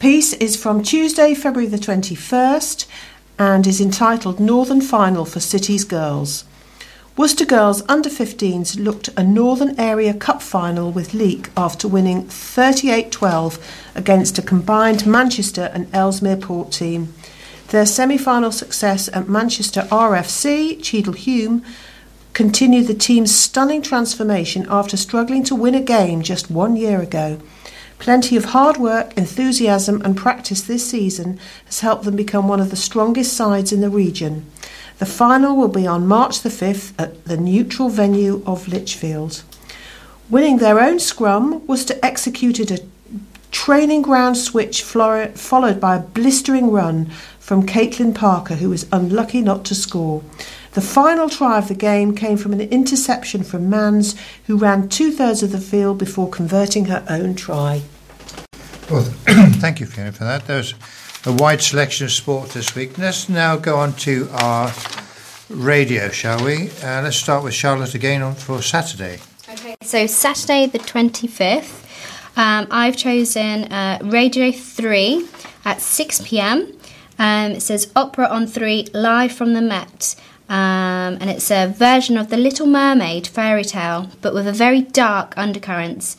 [0.00, 2.86] piece is from Tuesday, February the 21st,
[3.38, 6.44] and is entitled Northern Final for Cities Girls.
[7.16, 13.10] Worcester girls under 15s looked a Northern Area Cup final with Leek after winning 38
[13.10, 17.14] 12 against a combined Manchester and Ellesmere Port team.
[17.68, 21.62] Their semi final success at Manchester RFC, Cheadle Hulme,
[22.32, 27.38] continued the team's stunning transformation after struggling to win a game just one year ago.
[27.98, 32.70] Plenty of hard work, enthusiasm, and practice this season has helped them become one of
[32.70, 34.46] the strongest sides in the region.
[34.98, 39.42] The final will be on March the 5th at the neutral venue of Lichfield.
[40.30, 42.78] Winning their own scrum, was to executed a
[43.50, 47.10] training ground switch followed by a blistering run
[47.48, 50.22] from Caitlin Parker, who was unlucky not to score.
[50.72, 54.14] The final try of the game came from an interception from Mans,
[54.46, 57.80] who ran two thirds of the field before converting her own try.
[58.90, 59.02] Well,
[59.62, 60.46] thank you, Fiona, for that.
[60.46, 60.74] There was
[61.24, 62.98] a wide selection of sport this week.
[62.98, 64.70] Let's now go on to our
[65.48, 66.68] radio, shall we?
[66.82, 69.20] Uh, let's start with Charlotte again on for Saturday.
[69.48, 75.26] Okay, so Saturday the 25th, um, I've chosen uh, Radio 3
[75.64, 76.74] at 6 pm.
[77.18, 80.14] Um, it says Opera on 3 live from the Met.
[80.48, 84.80] Um, and it's a version of The Little Mermaid fairy tale, but with a very
[84.80, 86.16] dark undercurrents.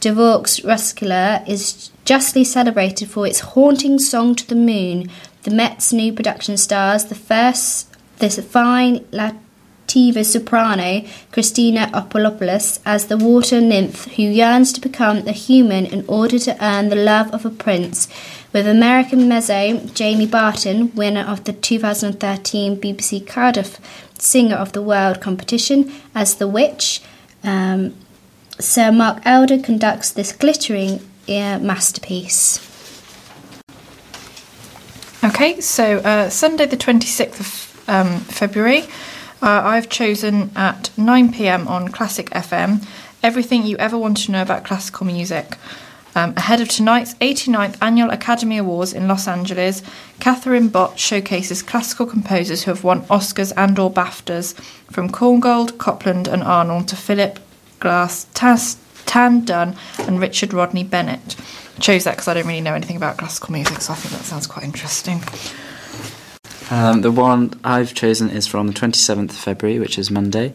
[0.00, 5.10] Dvořák's Rusalka is justly celebrated for its haunting song to the moon.
[5.42, 7.88] The Met's new production stars the first,
[8.18, 9.04] this fine
[9.88, 16.04] Lativa soprano, Christina Opolopoulos, as the water nymph who yearns to become a human in
[16.06, 18.06] order to earn the love of a prince,
[18.52, 23.78] with American mezzo Jamie Barton, winner of the 2013 BBC Cardiff
[24.18, 27.00] Singer of the World competition, as the witch.
[27.42, 27.94] Um,
[28.60, 32.60] Sir Mark Elder conducts this glittering ear masterpiece.
[35.24, 38.84] Okay, so uh, Sunday the 26th of um, February,
[39.42, 42.86] uh, I've chosen at 9 pm on Classic FM
[43.22, 45.56] everything you ever want to know about classical music.
[46.14, 49.82] Um, ahead of tonight's 89th Annual Academy Awards in Los Angeles,
[50.20, 54.54] Catherine Bott showcases classical composers who have won Oscars and or BAFTAs,
[54.90, 57.38] from Korngold, Copland and Arnold to Philip
[57.78, 61.36] Glass, Tas, Tan Dun and Richard Rodney Bennett.
[61.76, 64.14] I chose that because I don't really know anything about classical music, so I think
[64.14, 65.22] that sounds quite interesting.
[66.70, 70.52] Um, the one I've chosen is from the 27th of February, which is Monday,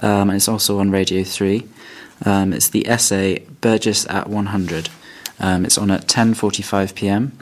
[0.00, 1.66] um, and it's also on Radio 3.
[2.26, 4.90] Um, it's the essay Burgess at 100.
[5.40, 7.38] Um, it's on at 10:45 p.m.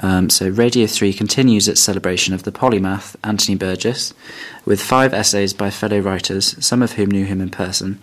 [0.00, 4.14] Um, so Radio 3 continues its celebration of the polymath Anthony Burgess
[4.64, 7.98] with five essays by fellow writers, some of whom knew him in person.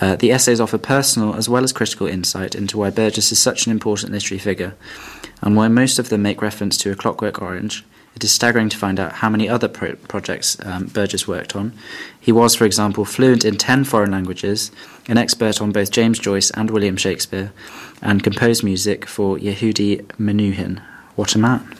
[0.00, 3.64] Uh, the essays offer personal as well as critical insight into why Burgess is such
[3.64, 4.74] an important literary figure,
[5.40, 7.84] and why most of them make reference to A Clockwork Orange.
[8.16, 11.74] It is staggering to find out how many other pro- projects um, Burgess worked on.
[12.18, 14.70] He was, for example, fluent in 10 foreign languages,
[15.06, 17.52] an expert on both James Joyce and William Shakespeare,
[18.00, 20.80] and composed music for Yehudi Menuhin.
[21.14, 21.75] What a man.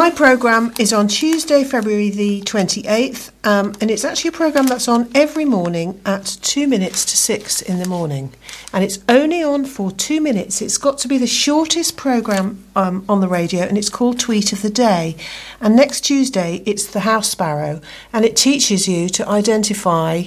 [0.00, 4.88] My programme is on Tuesday, February the 28th, um, and it's actually a programme that's
[4.88, 8.32] on every morning at two minutes to six in the morning.
[8.72, 10.62] And it's only on for two minutes.
[10.62, 14.54] It's got to be the shortest programme um, on the radio, and it's called Tweet
[14.54, 15.16] of the Day.
[15.60, 20.24] And next Tuesday, it's the house sparrow, and it teaches you to identify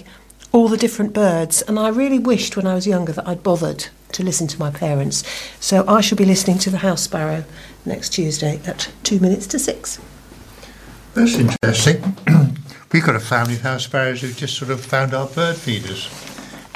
[0.51, 1.63] all the different birds.
[1.63, 4.69] And I really wished when I was younger that I'd bothered to listen to my
[4.69, 5.23] parents.
[5.59, 7.43] So I shall be listening to the house sparrow
[7.85, 9.99] next Tuesday at two minutes to six.
[11.13, 12.15] That's interesting.
[12.91, 16.09] We've got a family of house sparrows who just sort of found our bird feeders,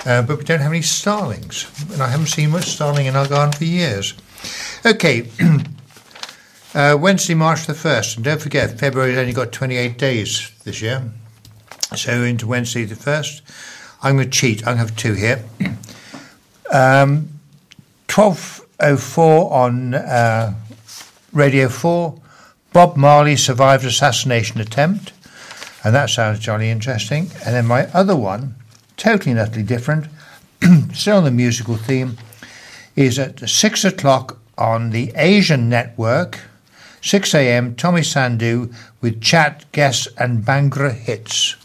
[0.06, 3.28] uh, but we don't have any starlings, and I haven't seen much starling in our
[3.28, 4.16] garden for years.
[4.86, 5.30] Okay,
[6.74, 11.04] uh, Wednesday, March the 1st, and don't forget, February's only got 28 days this year,
[11.96, 13.42] so into Wednesday the 1st.
[14.02, 15.44] I'm going to cheat, I'm going to have two here.
[16.70, 17.30] Um,
[18.10, 20.54] 12.04 on uh,
[21.38, 22.20] Radio 4,
[22.74, 25.14] Bob Marley survived assassination attempt,
[25.84, 27.30] and that sounds jolly interesting.
[27.46, 28.56] And then my other one,
[28.98, 30.08] totally and utterly different,
[30.96, 32.18] still on the musical theme,
[32.96, 36.40] is at 6 o'clock on the Asian Network,
[37.02, 41.56] 6 a.m., Tommy Sandhu with chat, guests, and Bhangra hits.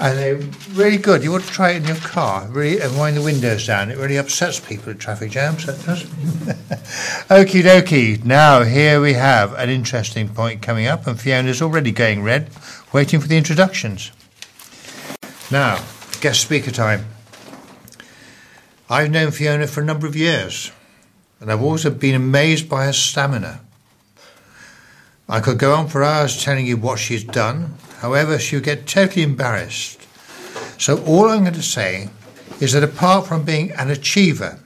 [0.00, 0.40] And they're
[0.74, 1.24] really good.
[1.24, 3.90] You want to try it in your car, really, and wind the windows down.
[3.90, 5.66] It really upsets people in traffic jams.
[5.66, 6.04] That does.
[7.28, 8.24] Okie dokie.
[8.24, 12.50] Now, here we have an interesting point coming up, and Fiona's already going red,
[12.92, 14.12] waiting for the introductions.
[15.50, 15.84] Now,
[16.20, 17.06] guest speaker time.
[18.88, 20.70] I've known Fiona for a number of years,
[21.40, 23.60] and I've always been amazed by her stamina.
[25.28, 29.22] I could go on for hours telling you what she's done, however, she'll get totally
[29.22, 30.06] embarrassed.
[30.78, 32.10] So, all I'm going to say
[32.60, 34.58] is that apart from being an achiever,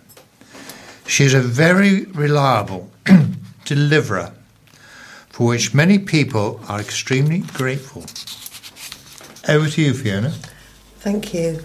[1.07, 2.91] she's a very reliable
[3.65, 4.33] deliverer
[5.31, 8.05] for which many people are extremely grateful.
[9.49, 10.33] Over to you, Fiona.
[11.01, 11.65] Thank you.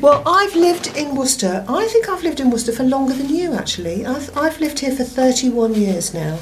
[0.00, 1.64] Well, I've lived in Worcester.
[1.68, 4.06] I think I've lived in Worcester for longer than you, actually.
[4.06, 6.38] I've, I've lived here for 31 years now.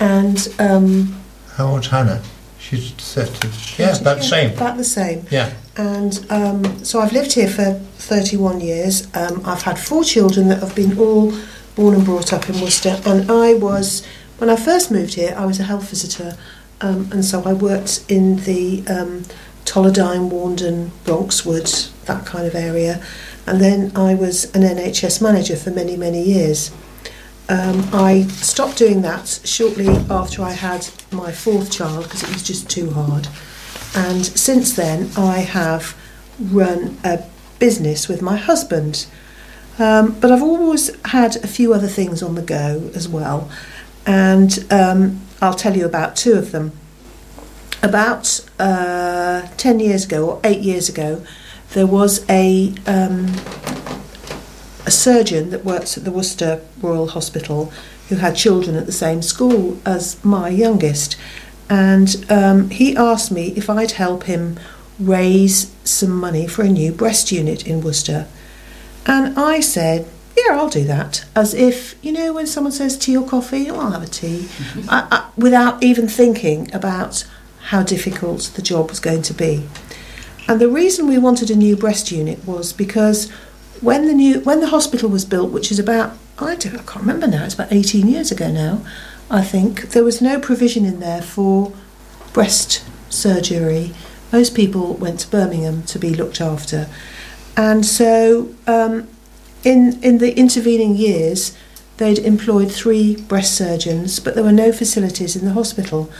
[0.00, 1.19] and um,
[1.56, 2.22] How old's Hannah?
[2.58, 3.82] She's 30.
[3.82, 4.52] Yeah, about the same.
[4.52, 5.26] About the same.
[5.30, 5.52] Yeah.
[5.76, 9.06] And um, so I've lived here for 31 years.
[9.14, 11.32] Um, I've had four children that have been all
[11.74, 13.00] born and brought up in Worcester.
[13.06, 14.04] And I was,
[14.38, 16.36] when I first moved here, I was a health visitor.
[16.82, 19.24] Um, and so I worked in the um,
[19.64, 23.02] Tolladine, Warndon, Ronkswood, that kind of area.
[23.46, 26.70] And then I was an NHS manager for many, many years.
[27.50, 32.44] Um, I stopped doing that shortly after I had my fourth child because it was
[32.44, 33.26] just too hard.
[33.96, 35.96] And since then, I have
[36.38, 37.24] run a
[37.58, 39.06] business with my husband.
[39.80, 43.50] Um, but I've always had a few other things on the go as well.
[44.06, 46.72] And um, I'll tell you about two of them.
[47.82, 51.24] About uh, 10 years ago, or 8 years ago,
[51.72, 53.26] there was a, um,
[54.90, 57.72] a surgeon that works at the Worcester Royal Hospital
[58.08, 61.16] who had children at the same school as my youngest.
[61.68, 64.58] And um, he asked me if I'd help him
[64.98, 68.26] raise some money for a new breast unit in Worcester.
[69.06, 71.24] And I said, yeah, I'll do that.
[71.36, 74.48] As if, you know, when someone says tea or coffee, oh, I'll have a tea.
[74.88, 77.24] I, I, without even thinking about
[77.68, 79.68] how difficult the job was going to be.
[80.48, 83.30] And the reason we wanted a new breast unit was because
[83.80, 87.00] when the new when the hospital was built, which is about I don't I can't
[87.00, 88.84] remember now, it's about 18 years ago now,
[89.30, 91.72] I think, there was no provision in there for
[92.32, 93.92] breast surgery.
[94.32, 96.88] Most people went to Birmingham to be looked after.
[97.56, 99.08] And so um,
[99.64, 101.56] in in the intervening years
[101.96, 106.10] they'd employed three breast surgeons, but there were no facilities in the hospital.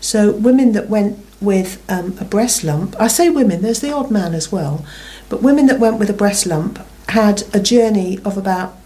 [0.00, 4.10] So women that went with um, a breast lump, I say women, there's the odd
[4.10, 4.84] man as well,
[5.28, 6.78] but women that went with a breast lump
[7.08, 8.76] had a journey of about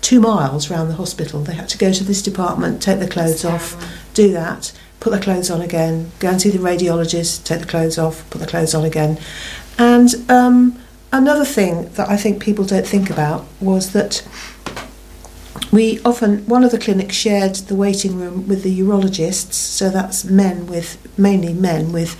[0.00, 1.40] two miles around the hospital.
[1.42, 3.76] They had to go to this department, take their clothes off,
[4.14, 7.98] do that, put their clothes on again, go and see the radiologist, take the clothes
[7.98, 9.18] off, put the clothes on again.
[9.78, 10.78] And um,
[11.12, 14.26] another thing that I think people don't think about was that
[15.72, 20.24] we often, one of the clinics shared the waiting room with the urologists, so that's
[20.24, 22.16] men with, mainly men with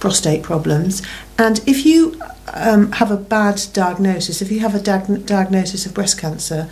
[0.00, 1.02] prostate problems.
[1.38, 2.20] And if you
[2.54, 6.68] um, have a bad diagnosis, if you have a diag- diagnosis of breast cancer,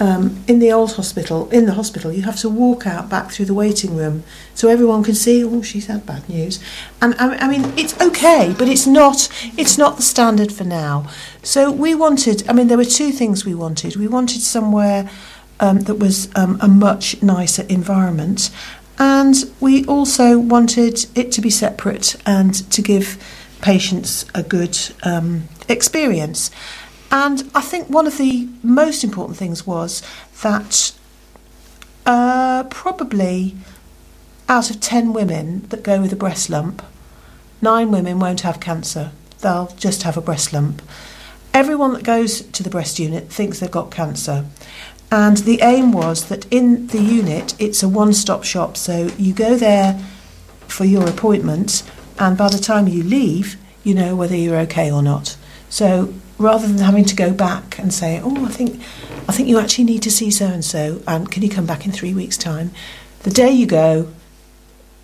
[0.00, 3.44] um, in the old hospital, in the hospital, you have to walk out back through
[3.44, 5.44] the waiting room so everyone can see.
[5.44, 6.58] Oh, she's had bad news,
[7.00, 9.28] and I, I mean it's okay, but it's not.
[9.56, 11.08] It's not the standard for now.
[11.42, 12.48] So we wanted.
[12.48, 13.96] I mean, there were two things we wanted.
[13.96, 15.08] We wanted somewhere
[15.60, 18.50] um, that was um, a much nicer environment,
[18.98, 23.22] and we also wanted it to be separate and to give
[23.60, 26.50] patients a good um, experience.
[27.10, 30.02] And I think one of the most important things was
[30.42, 30.92] that
[32.06, 33.54] uh, probably
[34.48, 36.82] out of 10 women that go with a breast lump,
[37.60, 39.12] nine women won't have cancer.
[39.40, 40.82] They'll just have a breast lump.
[41.54, 44.46] Everyone that goes to the breast unit thinks they've got cancer.
[45.12, 48.78] And the aim was that in the unit, it's a one stop shop.
[48.78, 50.00] So you go there
[50.68, 51.82] for your appointment,
[52.18, 55.36] and by the time you leave, you know whether you're okay or not.
[55.68, 58.80] So rather than having to go back and say, "Oh, I think,
[59.28, 61.84] I think you actually need to see so and so, and can you come back
[61.84, 62.70] in three weeks' time?"
[63.24, 64.08] The day you go,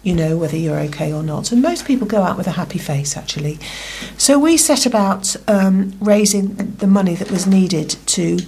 [0.02, 1.52] you know whether you're okay or not.
[1.52, 3.58] And most people go out with a happy face, actually.
[4.16, 8.38] So we set about um, raising the money that was needed to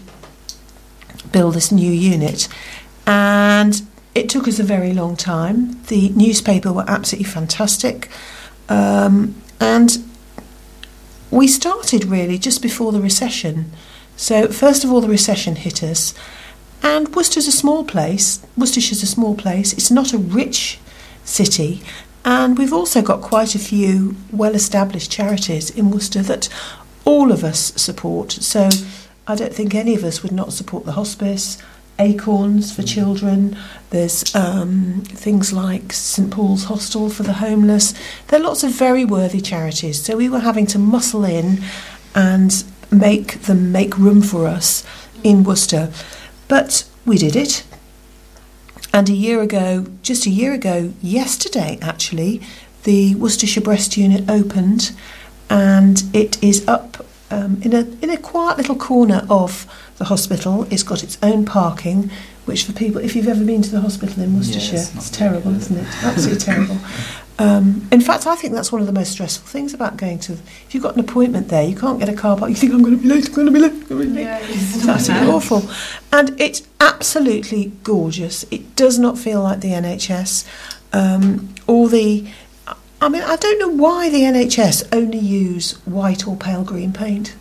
[1.33, 2.49] build this new unit,
[3.07, 3.83] and
[4.15, 5.81] it took us a very long time.
[5.85, 8.09] The newspaper were absolutely fantastic,
[8.69, 9.99] um, and
[11.31, 13.73] we started really just before the recession.
[14.17, 16.15] So, first of all, the recession hit us,
[16.83, 18.45] and Worcester's a small place.
[18.57, 19.73] Worcestershire's a small place.
[19.73, 20.79] It's not a rich
[21.25, 21.83] city,
[22.25, 26.49] and we've also got quite a few well established charities in Worcester that
[27.05, 28.33] all of us support.
[28.33, 28.69] So,
[29.31, 31.57] I don't think any of us would not support the hospice.
[32.01, 33.57] Acorns for children.
[33.91, 37.95] There's um, things like St Paul's Hostel for the homeless.
[38.27, 40.03] There are lots of very worthy charities.
[40.03, 41.63] So we were having to muscle in
[42.13, 44.85] and make them make room for us
[45.23, 45.93] in Worcester.
[46.49, 47.63] But we did it.
[48.93, 52.43] And a year ago, just a year ago, yesterday actually,
[52.83, 54.91] the Worcestershire Breast Unit opened
[55.49, 59.67] and it is up um, in, a, in a quiet little corner of
[59.99, 60.67] the hospital.
[60.71, 62.11] It's got its own parking,
[62.47, 65.53] which for people, if you've ever been to the hospital in Worcestershire, it's it's, terrible,
[65.53, 65.61] good.
[65.61, 66.05] isn't it?
[66.05, 66.79] Absolutely terrible.
[67.39, 70.35] Um, in fact, I think that's one of the most stressful things about going to.
[70.35, 72.51] If you've got an appointment there, you can't get a car park.
[72.51, 73.29] You think I'm going to be late.
[73.29, 73.73] I'm going to be late.
[73.73, 74.23] I'm going to be late.
[74.25, 75.71] Yeah, It's absolutely awful,
[76.13, 78.45] and it's absolutely gorgeous.
[78.51, 80.47] It does not feel like the NHS.
[80.93, 82.27] Um, all the,
[83.03, 87.35] I mean, I don't know why the NHS only use white or pale green paint.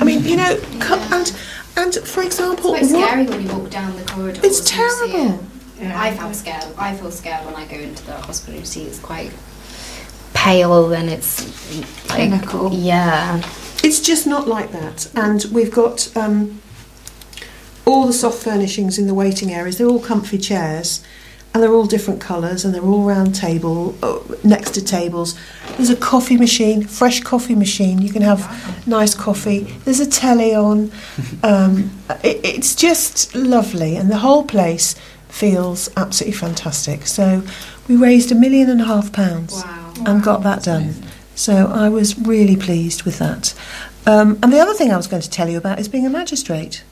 [0.00, 1.36] I mean, you know, co- and
[1.76, 4.40] and for It's example, what- scary when you walk down the corridor.
[4.42, 5.34] It's and you see terrible.
[5.80, 5.90] it.
[5.94, 6.64] I feel scared.
[6.78, 8.58] I feel scared when I go into the hospital.
[8.58, 9.30] You see, it's quite
[10.32, 11.44] pale and it's
[12.08, 12.72] like, Clinical.
[12.72, 13.42] Yeah.
[13.82, 15.10] It's just not like that.
[15.14, 16.60] And we've got um,
[17.84, 19.78] all the soft furnishings in the waiting areas.
[19.78, 21.04] They're all comfy chairs,
[21.54, 25.38] and they're all different colours, and they're all round table uh, next to tables.
[25.76, 28.02] There's a coffee machine, fresh coffee machine.
[28.02, 29.60] You can have nice coffee.
[29.84, 30.90] There's a telly on.
[31.44, 31.90] Um,
[32.22, 34.94] it, it's just lovely, and the whole place
[35.28, 37.06] feels absolutely fantastic.
[37.06, 37.42] So
[37.86, 39.92] we raised a million and a half pounds Wow.
[40.06, 40.94] and got that done.
[41.34, 43.52] So I was really pleased with that.
[44.06, 46.10] Um, and the other thing I was going to tell you about is being a
[46.10, 46.82] magistrate.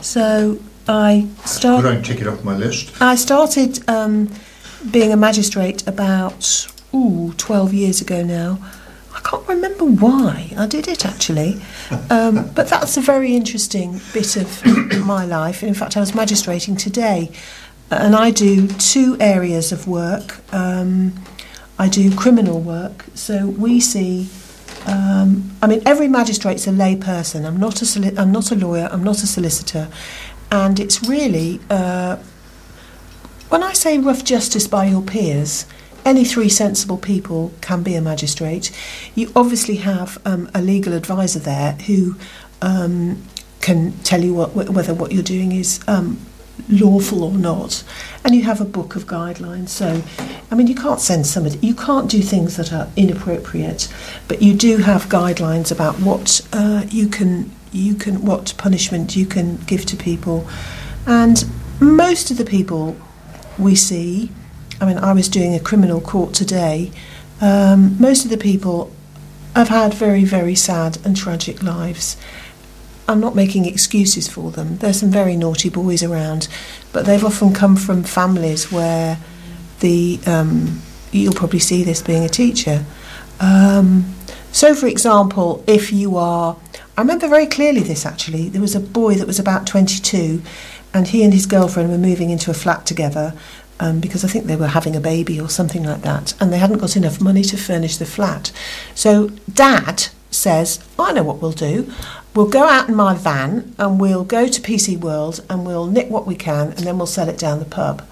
[0.00, 0.58] So
[0.88, 1.82] I I started.
[1.88, 3.00] don't tick it off my list.
[3.00, 4.28] I started um,
[4.90, 8.58] being a magistrate about ooh, 12 years ago now.
[9.14, 11.60] I can't remember why I did it actually,
[12.10, 14.62] um, but that's a very interesting bit of
[15.04, 15.62] my life.
[15.62, 17.30] In fact, I was magistrating today,
[17.90, 20.40] and I do two areas of work.
[20.54, 21.12] Um,
[21.78, 24.28] I do criminal work, so we see.
[24.86, 27.44] Um, I mean, every magistrate's a lay person.
[27.44, 28.88] I'm not a soli- I'm not a lawyer.
[28.90, 29.88] I'm not a solicitor,
[30.50, 32.16] and it's really uh,
[33.50, 35.66] when I say rough justice by your peers,
[36.04, 38.70] any three sensible people can be a magistrate.
[39.14, 42.16] You obviously have um, a legal advisor there who
[42.62, 43.22] um,
[43.60, 46.18] can tell you what, whether what you're doing is um,
[46.68, 47.82] lawful or not,
[48.24, 49.70] and you have a book of guidelines.
[49.70, 50.02] So,
[50.50, 53.92] I mean, you can't send somebody, you can't do things that are inappropriate,
[54.28, 59.26] but you do have guidelines about what uh, you can, you can, what punishment you
[59.26, 60.48] can give to people,
[61.06, 61.44] and
[61.80, 62.96] most of the people
[63.58, 64.30] we see.
[64.80, 66.90] I mean, I was doing a criminal court today.
[67.40, 68.90] Um, most of the people
[69.54, 72.16] have had very, very sad and tragic lives.
[73.08, 74.78] I'm not making excuses for them.
[74.78, 76.48] There's some very naughty boys around,
[76.92, 79.18] but they've often come from families where
[79.80, 80.80] the um,
[81.10, 82.84] you'll probably see this being a teacher.
[83.40, 84.14] Um,
[84.52, 86.56] so, for example, if you are,
[87.00, 88.50] I remember very clearly this actually.
[88.50, 90.42] There was a boy that was about 22,
[90.92, 93.32] and he and his girlfriend were moving into a flat together
[93.80, 96.58] um, because I think they were having a baby or something like that, and they
[96.58, 98.52] hadn't got enough money to furnish the flat.
[98.94, 101.90] So, dad says, I know what we'll do.
[102.34, 106.10] We'll go out in my van and we'll go to PC World and we'll nick
[106.10, 108.06] what we can and then we'll sell it down the pub.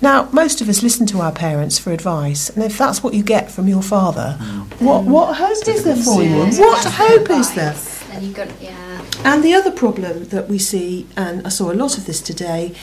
[0.00, 3.22] Now, most of us listen to our parents for advice, and if that's what you
[3.22, 4.38] get from your father,
[4.78, 6.46] what what hope is there for you?
[6.58, 7.74] What hope is there?
[8.14, 9.04] Then you got yeah.
[9.24, 12.74] And the other problem that we see, and I saw a lot of this today,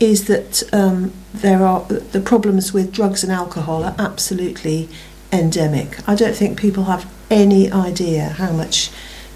[0.00, 4.88] is that um, there are the problems with drugs and alcohol are absolutely
[5.32, 6.08] endemic.
[6.08, 8.90] I don't think people have any idea how much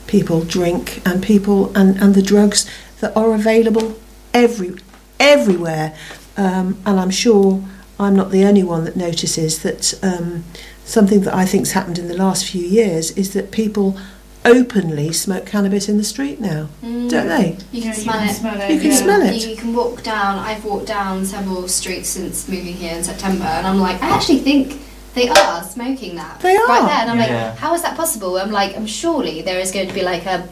[0.06, 2.68] people drink and people and, and the drugs
[3.00, 3.96] that are available
[4.32, 4.74] every
[5.20, 5.96] everywhere.
[6.36, 7.62] Um, and I'm sure
[8.00, 10.44] I'm not the only one that notices that um,
[10.84, 13.96] something that I think's happened in the last few years is that people
[14.44, 17.56] openly smoke cannabis in the street now, don't they?
[17.72, 18.70] You Yeah, can smell it.
[18.72, 18.96] You can yeah.
[18.96, 19.34] smell it.
[19.42, 20.38] You, you can walk down.
[20.38, 24.38] I've walked down several streets since moving here in September, and I'm like, I actually
[24.40, 24.80] think
[25.14, 26.40] they are smoking that.
[26.40, 26.66] They are.
[26.66, 27.48] right there, and I'm Yeah.
[27.50, 28.36] like, how is that possible?
[28.36, 30.48] I'm like, I'm surely there is going to be like a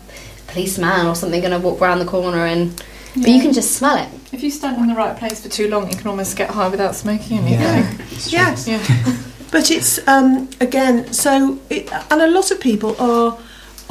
[0.49, 2.75] policeman or something going to walk around the corner, and
[3.15, 4.09] but you can just smell it.
[4.33, 6.69] If you stand in the right place for too long, you can almost get high
[6.69, 7.61] without smoking anything.
[7.61, 7.95] Yeah.
[8.27, 8.67] Yes.
[8.67, 9.17] Yeah.
[9.51, 13.37] But it's um, again so, it, and a lot of people are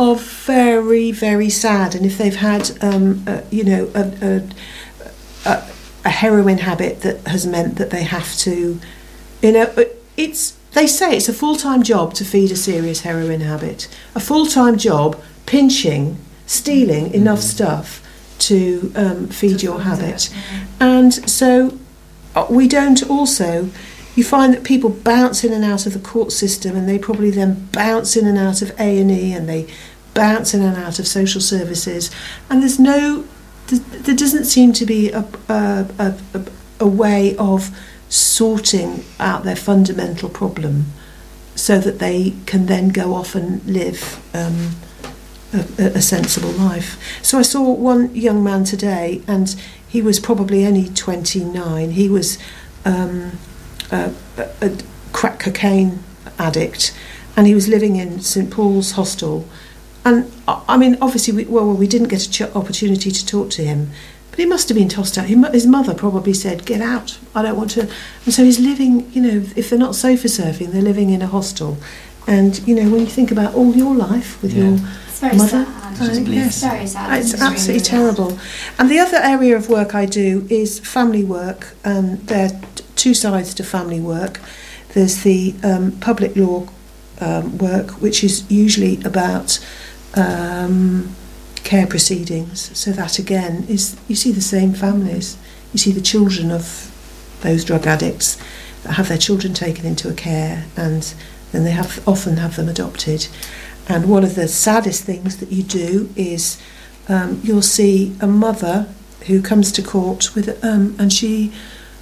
[0.01, 4.41] are very very sad, and if they've had um, a, you know a,
[5.45, 5.63] a,
[6.03, 8.79] a, heroin habit that has meant that they have to,
[9.43, 9.71] you know,
[10.17, 14.19] it's they say it's a full time job to feed a serious heroin habit, a
[14.19, 16.17] full time job pinching,
[16.47, 18.01] stealing enough stuff
[18.39, 20.33] to um, feed your fund it, habit,
[20.79, 21.77] and so
[22.33, 23.69] uh, we don't also
[24.15, 27.31] you find that people bounce in and out of the court system and they probably
[27.31, 29.67] then bounce in and out of A&E and they
[30.13, 32.11] bounce in and out of social services
[32.49, 33.25] and there's no
[33.67, 36.45] there doesn't seem to be a, a, a,
[36.81, 37.69] a, way of
[38.09, 40.87] sorting out their fundamental problem
[41.55, 44.71] so that they can then go off and live um,
[45.53, 46.97] a, a sensible life.
[47.23, 49.55] So I saw one young man today, and
[49.87, 51.91] he was probably only 29.
[51.91, 52.37] He was
[52.85, 53.37] um,
[53.91, 54.13] a,
[54.61, 54.77] a
[55.13, 56.03] crack cocaine
[56.39, 56.97] addict,
[57.35, 59.47] and he was living in St Paul's Hostel.
[60.03, 63.49] And I I mean, obviously, we, well, we didn't get an ch- opportunity to talk
[63.51, 63.91] to him,
[64.31, 65.25] but he must have been tossed out.
[65.27, 67.17] He, his mother probably said, "Get out!
[67.35, 67.81] I don't want to."
[68.25, 69.11] And so he's living.
[69.13, 71.77] You know, if they're not sofa surfing, they're living in a hostel.
[72.27, 74.63] And you know, when you think about all your life with Yeah.
[74.63, 74.77] your
[75.21, 76.01] very mother, sad.
[76.17, 77.19] uh, yes, Very sad.
[77.19, 78.39] it's really, absolutely really terrible.
[78.79, 81.75] And the other area of work I do is family work.
[81.85, 84.39] Um, there are t- two sides to family work.
[84.93, 86.67] There's the um, public law
[87.19, 89.59] um, work, which is usually about
[90.15, 91.15] um,
[91.63, 92.77] care proceedings.
[92.77, 95.37] So that again is you see the same families.
[95.73, 96.87] You see the children of
[97.41, 98.37] those drug addicts
[98.83, 101.13] that have their children taken into a care, and
[101.51, 103.27] then they have often have them adopted.
[103.87, 106.61] And one of the saddest things that you do is
[107.07, 108.87] um, you'll see a mother
[109.27, 111.51] who comes to court with, um, and she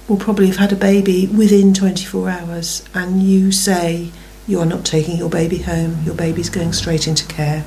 [0.08, 4.10] will probably have had a baby within 24 hours, and you say
[4.50, 7.64] you are not taking your baby home, your baby's going straight into care.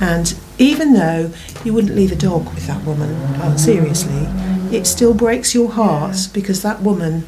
[0.00, 1.32] And even though
[1.64, 4.28] you wouldn't leave a dog with that woman, uh, seriously,
[4.76, 7.24] it still breaks your heart because that woman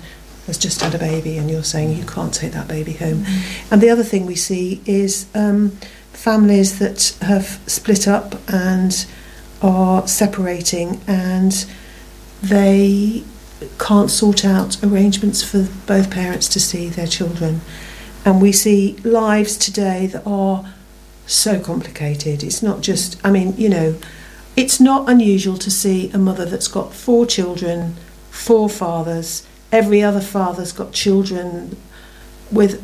[0.46, 3.24] has just had a baby and you're saying you can't take that baby home.
[3.70, 5.70] And the other thing we see is um,
[6.12, 9.06] families that have split up and
[9.62, 11.66] are separating and
[12.42, 13.24] they
[13.78, 17.60] can't sort out arrangements for both parents to see their children.
[18.24, 20.72] And we see lives today that are
[21.26, 22.42] so complicated.
[22.42, 23.96] It's not just, I mean, you know,
[24.56, 27.96] it's not unusual to see a mother that's got four children,
[28.30, 31.76] four fathers, every other father's got children
[32.50, 32.82] with,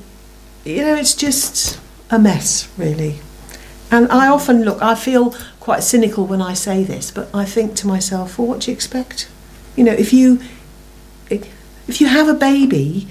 [0.64, 1.78] you know, it's just
[2.10, 3.20] a mess, really.
[3.90, 7.74] And I often look, I feel quite cynical when I say this, but I think
[7.76, 9.28] to myself, well, what do you expect?
[9.76, 10.40] You know, if you
[11.30, 13.08] if you have a baby,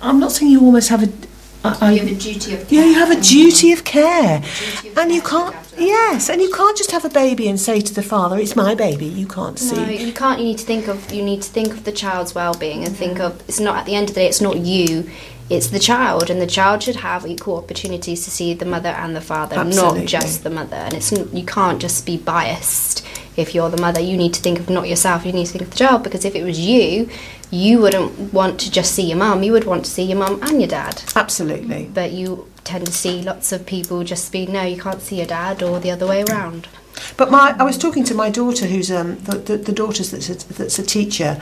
[0.00, 1.12] I'm not saying you almost have a.
[1.62, 2.80] Uh, I, You have a duty of care.
[2.80, 5.46] yeah, you have a duty of care, Duty of and you care to can't.
[5.46, 5.84] look after that.
[5.84, 8.74] Yes, and you can't just have a baby and say to the father, "It's my
[8.74, 9.76] baby." You can't see.
[9.76, 10.38] No, you can't.
[10.40, 11.12] You need to think of.
[11.12, 13.42] You need to think of the child's well-being and think of.
[13.48, 14.26] It's not at the end of the day.
[14.28, 15.10] It's not you.
[15.50, 19.14] It's the child, and the child should have equal opportunities to see the mother and
[19.16, 20.00] the father, Absolutely.
[20.00, 20.76] not just the mother.
[20.76, 23.04] And it's you can't just be biased
[23.36, 24.00] if you're the mother.
[24.00, 25.26] You need to think of not yourself.
[25.26, 27.08] You need to think of the child because if it was you,
[27.50, 29.42] you wouldn't want to just see your mum.
[29.42, 31.02] You would want to see your mum and your dad.
[31.16, 31.90] Absolutely.
[31.92, 35.26] But you tend to see lots of people just be no, you can't see your
[35.26, 36.68] dad, or the other way around.
[37.16, 40.28] But my, I was talking to my daughter, who's um, the, the, the daughter that's
[40.28, 41.40] a, that's a teacher,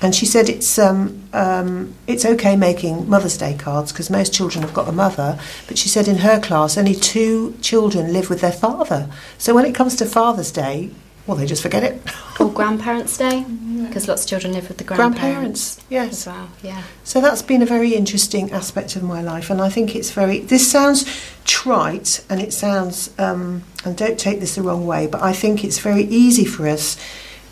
[0.00, 4.62] and she said it's um, um, it's okay making Mother's Day cards because most children
[4.62, 5.40] have got a mother.
[5.66, 9.10] But she said in her class only two children live with their father.
[9.38, 10.90] So when it comes to Father's Day,
[11.28, 12.00] well, they just forget it.
[12.40, 13.44] Or Grandparents' Day,
[13.86, 15.20] because lots of children live with the grandparents.
[15.20, 16.26] Grandparents, yes.
[16.26, 16.82] Well, yeah.
[17.04, 20.40] So that's been a very interesting aspect of my life, and I think it's very.
[20.40, 21.04] This sounds
[21.44, 25.64] trite, and it sounds, um, and don't take this the wrong way, but I think
[25.64, 26.96] it's very easy for us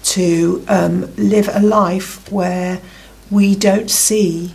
[0.05, 2.81] to um, live a life where
[3.31, 4.55] we don't see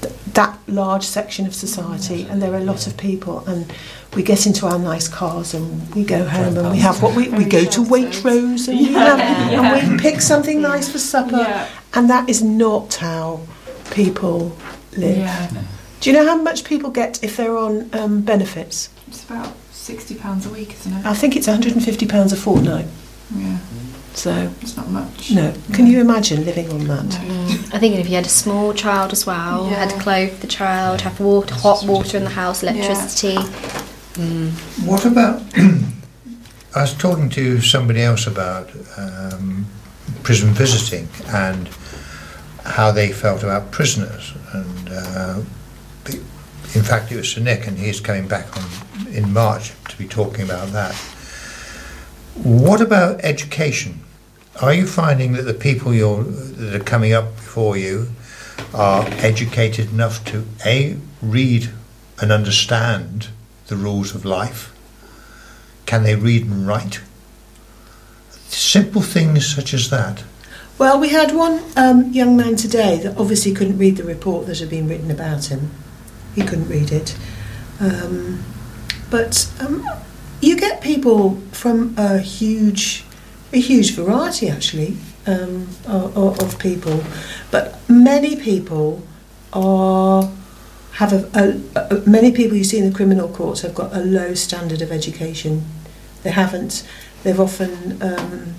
[0.00, 3.72] th- that large section of society, and there are a lot of people, and
[4.14, 7.28] we get into our nice cars and we go home and we have what we,
[7.30, 11.36] we go to Waitrose and, we have, and we pick something nice for supper.
[11.38, 11.68] Yeah.
[11.94, 13.40] And that is not how
[13.90, 14.56] people
[14.96, 15.18] live.
[15.18, 15.50] Yeah.
[16.00, 18.88] Do you know how much people get if they're on um, benefits?
[19.08, 21.06] It's about sixty pounds a week, isn't it?
[21.06, 22.86] I think it's £150 a fortnight.
[23.36, 23.58] Yeah,
[24.14, 25.30] So, it's not much.
[25.32, 25.54] no.
[25.72, 27.14] Can you imagine living on that?
[27.74, 29.76] I think if you had a small child as well, Yeah.
[29.76, 33.36] had to clothe the child, have water, hot water in the house, electricity.
[34.84, 35.42] What about?
[36.76, 39.66] I was talking to somebody else about um,
[40.22, 41.68] prison visiting and
[42.64, 45.42] how they felt about prisoners, and uh,
[46.74, 48.64] in fact, it was Sir Nick, and he's coming back on
[49.08, 50.94] in March to be talking about that.
[52.34, 54.00] What about education?
[54.60, 58.08] Are you finding that the people that are coming up before you
[58.72, 61.70] are educated enough to a read
[62.20, 63.28] and understand
[63.66, 64.72] the rules of life?
[65.86, 67.00] Can they read and write?
[68.48, 70.24] Simple things such as that.
[70.78, 74.58] Well, we had one um, young man today that obviously couldn't read the report that
[74.58, 75.70] had been written about him.
[76.34, 77.16] He couldn't read it.
[77.80, 78.42] Um,
[79.10, 79.88] but um,
[80.40, 83.04] you get people from a huge,
[83.52, 84.96] a huge variety actually
[85.26, 87.04] um, of, of people,
[87.50, 89.02] but many people
[89.52, 90.30] are
[90.94, 94.00] have a, a, a many people you see in the criminal courts have got a
[94.00, 95.64] low standard of education.
[96.22, 96.86] They haven't.
[97.22, 98.54] They've often um,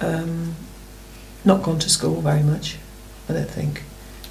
[0.00, 0.56] um,
[1.44, 2.76] not gone to school very much.
[3.28, 3.82] I don't think.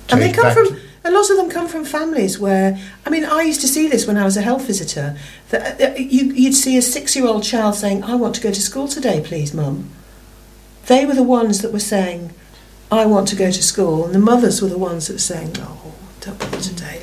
[0.10, 3.42] And they come from a lot of them come from families where, I mean, I
[3.42, 5.18] used to see this when I was a health visitor.
[5.50, 8.88] That uh, you, you'd see a six-year-old child saying, "I want to go to school
[8.88, 9.90] today, please, mum."
[10.86, 12.34] They were the ones that were saying,
[12.92, 15.58] "I want to go to school," and the mothers were the ones that were saying,
[15.60, 17.02] "Oh, don't bother today,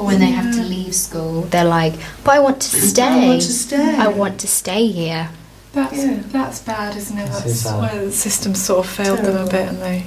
[0.00, 1.92] Or when they have to leave school, they're like,
[2.24, 3.02] "But I want to stay.
[3.02, 3.96] I want to stay.
[3.96, 5.28] I want to stay here."
[5.74, 6.16] That's Yeah.
[6.32, 7.26] that's bad, isn't it?
[7.26, 10.04] That That's is where the system sort of failed them a bit, and they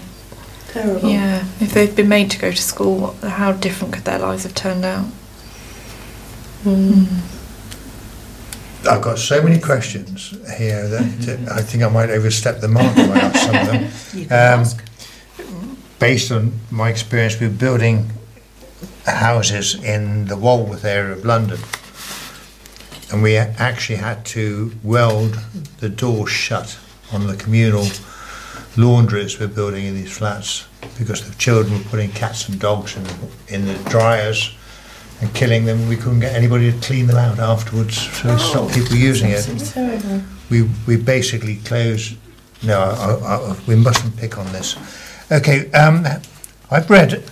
[0.74, 1.08] Terrible.
[1.10, 1.44] yeah.
[1.62, 4.56] If they'd been made to go to school, what, how different could their lives have
[4.56, 5.06] turned out?
[8.90, 11.04] I've got so many questions here that
[11.50, 13.92] uh, I think I might overstep the mark if I ask some of them.
[14.20, 14.84] You can Um, ask.
[16.00, 18.10] Based on my experience with building
[19.12, 21.60] houses in the Walworth area of London,
[23.12, 25.40] and we actually had to weld
[25.80, 26.78] the doors shut
[27.12, 27.86] on the communal
[28.76, 30.68] laundries we're building in these flats
[30.98, 33.06] because the children were putting cats and dogs in,
[33.50, 34.56] in the dryers
[35.22, 35.88] and killing them.
[35.88, 39.44] We couldn't get anybody to clean them out afterwards, so we stopped people using it.
[39.72, 40.22] Terrible.
[40.50, 42.18] We we basically closed.
[42.64, 44.78] No, I, I, we mustn't pick on this.
[45.32, 46.06] Okay, um,
[46.72, 47.24] I've read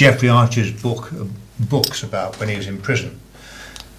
[0.00, 1.12] Jeffrey Archer's book
[1.58, 3.20] books about when he was in prison,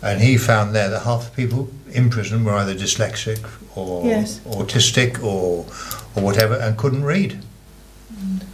[0.01, 3.39] and he found there that half the people in prison were either dyslexic
[3.75, 4.39] or Yes.
[4.47, 5.67] autistic or
[6.15, 7.37] or whatever, and couldn't read,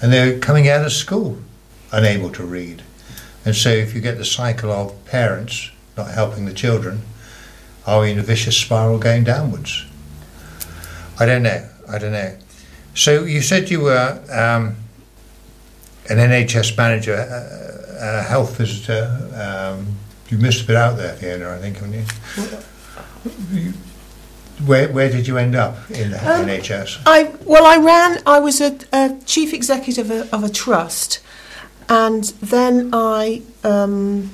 [0.02, 1.38] and they're coming out of school
[1.94, 2.82] unable to read,
[3.46, 7.02] and so if you get the cycle of parents not helping the children,
[7.86, 9.86] are we in a vicious spiral going downwards?
[11.18, 11.66] I don't know.
[11.88, 12.36] I don't know.
[12.94, 14.76] So you said you were um,
[16.10, 19.04] an NHS manager, a, a health visitor.
[19.36, 19.88] Um,
[20.30, 21.56] you missed a bit out there, Fiona.
[21.56, 23.74] I think, haven't you?
[24.66, 27.02] Where where did you end up in the Um, NHS?
[27.06, 28.22] I well, I ran.
[28.26, 31.20] I was a, a chief executive of a, of a trust,
[31.88, 34.32] and then I um,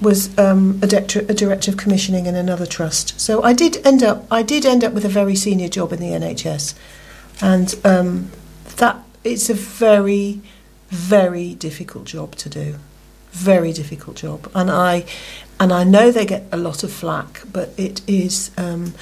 [0.00, 3.18] was um, a, director, a director of commissioning in another trust.
[3.18, 4.26] So I did end up.
[4.30, 6.74] I did end up with a very senior job in the NHS,
[7.40, 8.30] and um,
[8.76, 10.40] that it's a very,
[10.88, 12.76] very difficult job to do.
[13.32, 15.04] Very difficult job, and I,
[15.60, 18.50] and I know they get a lot of flack, but it is.
[18.56, 18.94] Um,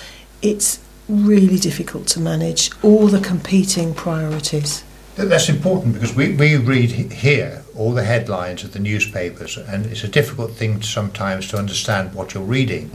[0.43, 4.83] it's really difficult to manage all the competing priorities.
[5.17, 10.03] That's important because we, we read here all the headlines of the newspapers, and it's
[10.03, 12.91] a difficult thing sometimes to understand what you're reading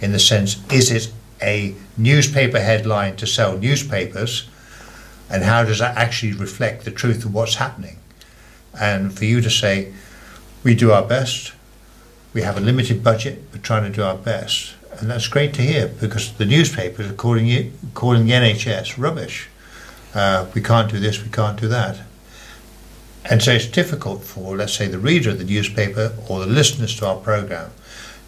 [0.00, 1.12] in the sense is it
[1.42, 4.48] a newspaper headline to sell newspapers,
[5.28, 7.97] and how does that actually reflect the truth of what's happening?
[8.80, 9.92] And for you to say,
[10.62, 11.52] we do our best,
[12.32, 14.74] we have a limited budget, we're trying to do our best.
[14.98, 19.48] And that's great to hear because the newspapers are calling, you, calling the NHS rubbish
[20.14, 21.98] uh, we can't do this, we can't do that.
[23.24, 26.96] And so it's difficult for, let's say, the reader of the newspaper or the listeners
[26.96, 27.70] to our programme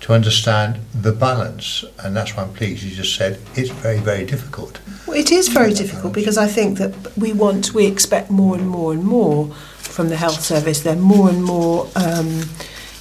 [0.00, 1.84] to understand the balance.
[2.02, 4.80] And that's why I'm pleased you just said it's very, very difficult.
[5.06, 8.68] Well, it is very difficult because I think that we want, we expect more and
[8.68, 10.80] more and more from the health service.
[10.80, 12.42] There are more and more um,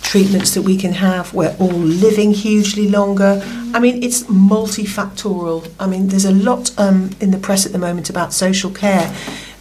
[0.02, 1.34] treatments that we can have.
[1.34, 3.42] We're all living hugely longer.
[3.74, 5.72] I mean, it's multifactorial.
[5.80, 9.16] I mean, there's a lot um, in the press at the moment about social care.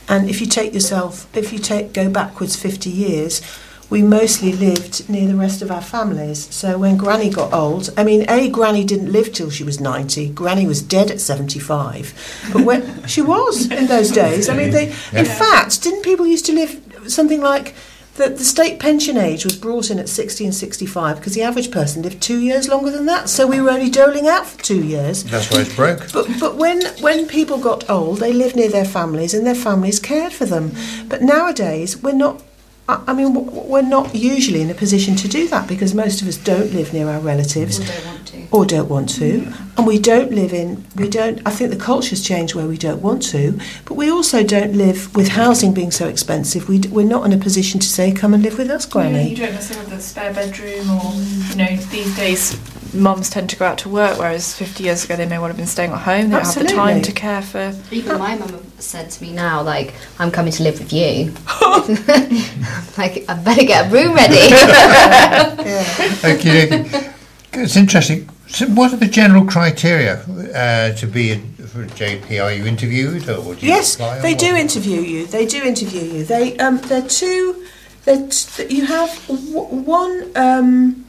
[0.09, 3.43] And if you take yourself, if you take go backwards 50 years,
[3.91, 6.53] we mostly lived near the rest of our families.
[6.55, 10.31] So when Granny got old, I mean, A, Granny didn't live till she was 90.
[10.31, 12.51] Granny was dead at 75.
[12.53, 16.47] But when she was in those days, I mean, they, in fact, didn't people used
[16.47, 17.75] to live something like
[18.19, 21.71] the, the state pension age was brought in at 60 and 65 because the average
[21.71, 23.29] person lived two years longer than that.
[23.29, 25.25] So we were only doling out for two years.
[25.25, 26.13] That's why it's broke.
[26.13, 30.01] But but when when people got old, they lived near their families, and their families
[30.01, 30.73] cared for them.
[31.09, 32.43] But nowadays, we're not.
[32.89, 33.35] I I mean,
[33.69, 36.93] we're not usually in a position to do that because most of us don't live
[36.93, 38.47] near our relatives or don't want to.
[38.51, 39.79] or don't want to, mm-hmm.
[39.79, 40.85] and we don't live in.
[40.97, 41.41] We don't.
[41.47, 45.15] I think the culture's changed where we don't want to, but we also don't live
[45.15, 46.69] with housing being so expensive.
[46.69, 49.23] We d- we're not in a position to say, "Come and live with us, Granny."
[49.23, 51.13] Yeah, you don't necessarily have a spare bedroom, or
[51.51, 52.59] you know, these days
[52.95, 55.57] mums tend to go out to work, whereas 50 years ago they may well have
[55.57, 56.31] been staying at home.
[56.31, 57.75] They don't have the time to care for.
[57.91, 61.33] Even my mum said to me now, like, I'm coming to live with you.
[62.99, 64.49] like, I better get a room ready.
[65.69, 65.85] Yeah.
[66.25, 67.11] Okay, okay.
[67.53, 68.29] It's interesting.
[68.49, 70.21] So what are the general criteria
[70.55, 72.43] uh, to be a, for JP?
[72.43, 74.61] Are you interviewed or do you Yes, apply or they do what?
[74.61, 75.27] interview you.
[75.27, 76.25] They do interview you.
[76.25, 77.67] They um, they're two.
[78.05, 81.05] They're t- you have w- one um,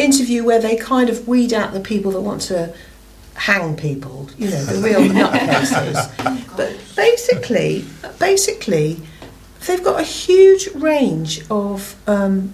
[0.00, 2.74] interview where they kind of weed out the people that want to
[3.34, 4.28] hang people.
[4.36, 6.56] You know, the real nutcases.
[6.56, 7.84] but basically,
[8.18, 9.00] basically,
[9.66, 12.52] they've got a huge range of um,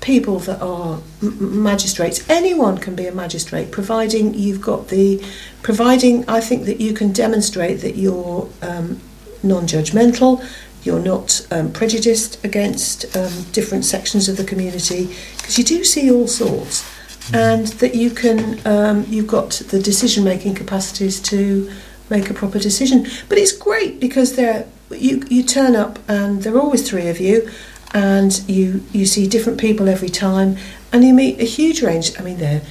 [0.00, 2.28] people that are magistrates.
[2.28, 5.24] Anyone can be a magistrate, providing you've got the,
[5.62, 9.00] providing I think that you can demonstrate that you're um,
[9.42, 10.44] non-judgmental,
[10.82, 16.10] you're not um, prejudiced against um, different sections of the community, because you do see
[16.10, 16.84] all sorts,
[17.32, 21.70] and that you can, um, you've got the decision-making capacities to
[22.08, 23.06] make a proper decision.
[23.28, 27.20] But it's great because they're you you turn up and there are always three of
[27.20, 27.48] you,
[27.94, 30.56] and you you see different people every time,
[30.92, 32.18] and you meet a huge range.
[32.18, 32.62] I mean, they're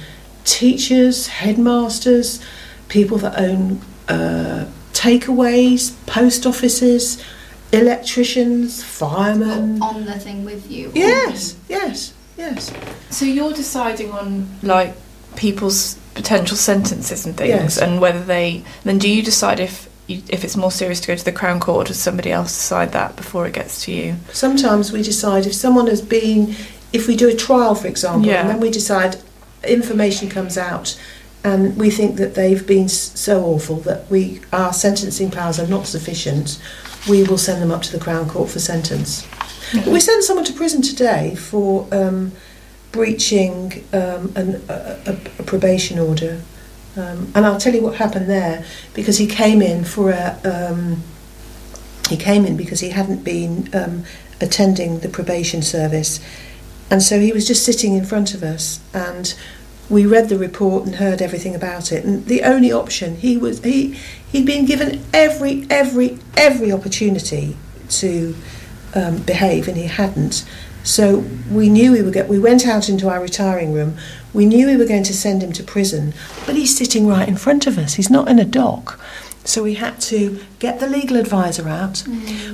[0.44, 2.40] teachers, headmasters,
[2.88, 7.22] people that own uh, takeaways, post offices,
[7.72, 9.80] electricians, firemen.
[9.82, 10.90] on the thing with you.
[10.94, 12.72] Yes, yes, yes.
[13.10, 14.94] So you're deciding on like
[15.36, 17.78] people's potential sentences and things, Yes.
[17.78, 18.64] and whether they.
[18.84, 21.60] Then do you decide if you, if it's more serious to go to the Crown
[21.60, 24.16] Court, or does somebody else decide that before it gets to you?
[24.32, 26.54] Sometimes we decide if someone has been,
[26.92, 28.40] if we do a trial, for example, Yeah.
[28.40, 29.16] and then we decide
[29.66, 30.98] information comes out
[31.44, 35.86] and we think that they've been so awful that we our sentencing powers are not
[35.86, 36.58] sufficient,
[37.08, 39.26] we will send them up to the Crown Court for sentence.
[39.72, 42.32] But we sent someone to prison today for um,
[42.92, 46.40] breaching um, an, a, a, a probation order.
[46.96, 48.64] Um, and I'll tell you what happened there
[48.94, 50.38] because he came in for a.
[50.44, 51.02] Um,
[52.08, 54.04] he came in because he hadn't been um,
[54.40, 56.18] attending the probation service,
[56.90, 59.32] and so he was just sitting in front of us, and
[59.88, 62.04] we read the report and heard everything about it.
[62.04, 63.96] And the only option he was he
[64.30, 67.56] he'd been given every every every opportunity
[67.88, 68.34] to
[68.94, 70.44] um, behave, and he hadn't.
[70.82, 73.96] So we knew we were get, we went out into our retiring room.
[74.32, 76.14] We knew we were going to send him to prison,
[76.46, 77.94] but he's sitting right in front of us.
[77.94, 78.98] He's not in a dock.
[79.44, 82.04] So we had to get the legal advisor out.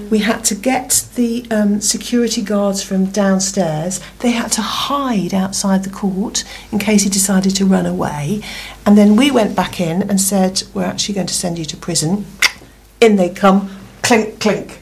[0.08, 4.00] We had to get the um, security guards from downstairs.
[4.20, 8.40] They had to hide outside the court in case he decided to run away.
[8.86, 11.76] And then we went back in and said, We're actually going to send you to
[11.76, 12.24] prison.
[13.00, 13.68] In they come,
[14.02, 14.80] clink, clink.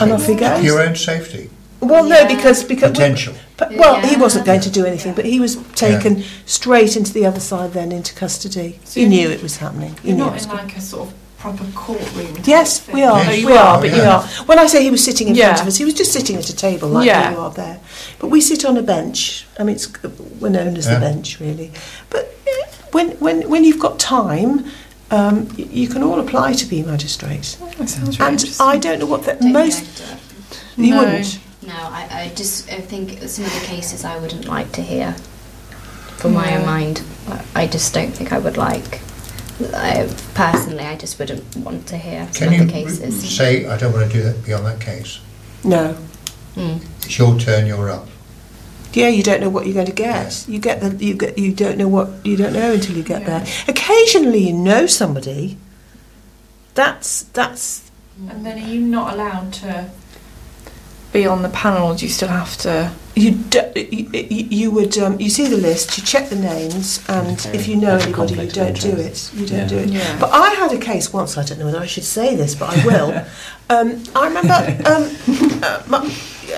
[0.00, 0.64] And off he goes.
[0.64, 1.48] Your own safety,
[1.80, 3.34] Well, no, because because potential.
[3.58, 7.26] But, well, he wasn't going to do anything, but he was taken straight into the
[7.26, 8.78] other side, then into custody.
[8.84, 9.96] So he you're- knew it was happening.
[10.02, 12.36] He You're knew not was in like a sort of proper courtroom.
[12.44, 12.94] Yes, thing.
[12.96, 13.18] we are.
[13.22, 14.22] Yes, we are, are, but you are.
[14.46, 16.48] When I say he was sitting in front of us, he was just sitting at
[16.48, 17.30] a table like Yeah.
[17.32, 17.80] you are there.
[18.18, 19.46] But we sit on a bench.
[19.58, 19.88] I mean, it's,
[20.40, 20.94] we're known as Yeah.
[20.94, 21.70] the bench, really.
[22.10, 24.64] But eh, when when when you've got time.
[25.10, 28.66] Um, y- you can all apply to be magistrates, Oh, that sounds really and interesting.
[28.66, 29.80] I don't know what the most.
[29.80, 30.86] think I'd do it.
[30.86, 30.98] You No.
[30.98, 31.38] wouldn't.
[31.68, 35.12] No, I, I just I think some of the cases I wouldn't like to hear
[36.16, 37.02] from my own mind.
[37.28, 39.00] I- I just don't think I would like.
[39.74, 43.36] I, personally, I just wouldn't want to hear some Can of the cases.
[43.36, 45.18] say, I don't want to do that beyond that case?
[45.64, 45.96] No.
[46.54, 46.80] Mm.
[47.04, 48.06] It's your turn, you're up.
[48.94, 50.46] Yeah, you don't know what you're going to get.
[50.48, 53.22] You get the you get you don't know what you don't know until you get
[53.22, 53.40] Yeah.
[53.40, 53.46] there.
[53.68, 55.58] Occasionally, you know somebody.
[56.74, 57.90] That's that's
[58.30, 59.90] And then are you not allowed to
[61.12, 61.88] be on the panel?
[61.92, 62.92] Or do you still have to?
[63.14, 67.02] you do, you, you you would um, you see the list, you check the names,
[67.08, 67.58] and Okay.
[67.58, 69.30] if you know Like a anybody, you don't do it.
[69.34, 69.66] You don't Yeah.
[69.66, 69.88] do it.
[69.88, 70.18] Yeah.
[70.20, 71.36] But I had a case once.
[71.36, 73.08] I don't know whether I should say this, but I will.
[73.70, 74.54] um, I remember.
[74.86, 75.10] Um,
[75.62, 75.98] uh, my,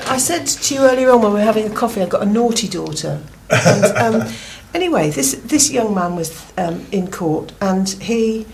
[0.07, 2.27] I said to you earlier on when we were having a coffee, I've got a
[2.27, 3.21] naughty daughter.
[3.51, 4.33] And, um,
[4.75, 8.47] anyway, this this young man was um, in court, and he,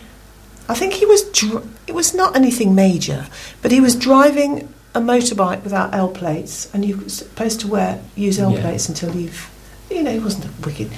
[0.68, 1.22] I think he was.
[1.24, 3.26] Dr- it was not anything major,
[3.62, 8.38] but he was driving a motorbike without L plates, and you're supposed to wear use
[8.38, 8.62] L Yeah.
[8.62, 9.50] plates until you've,
[9.90, 10.90] you know, he wasn't a wicked.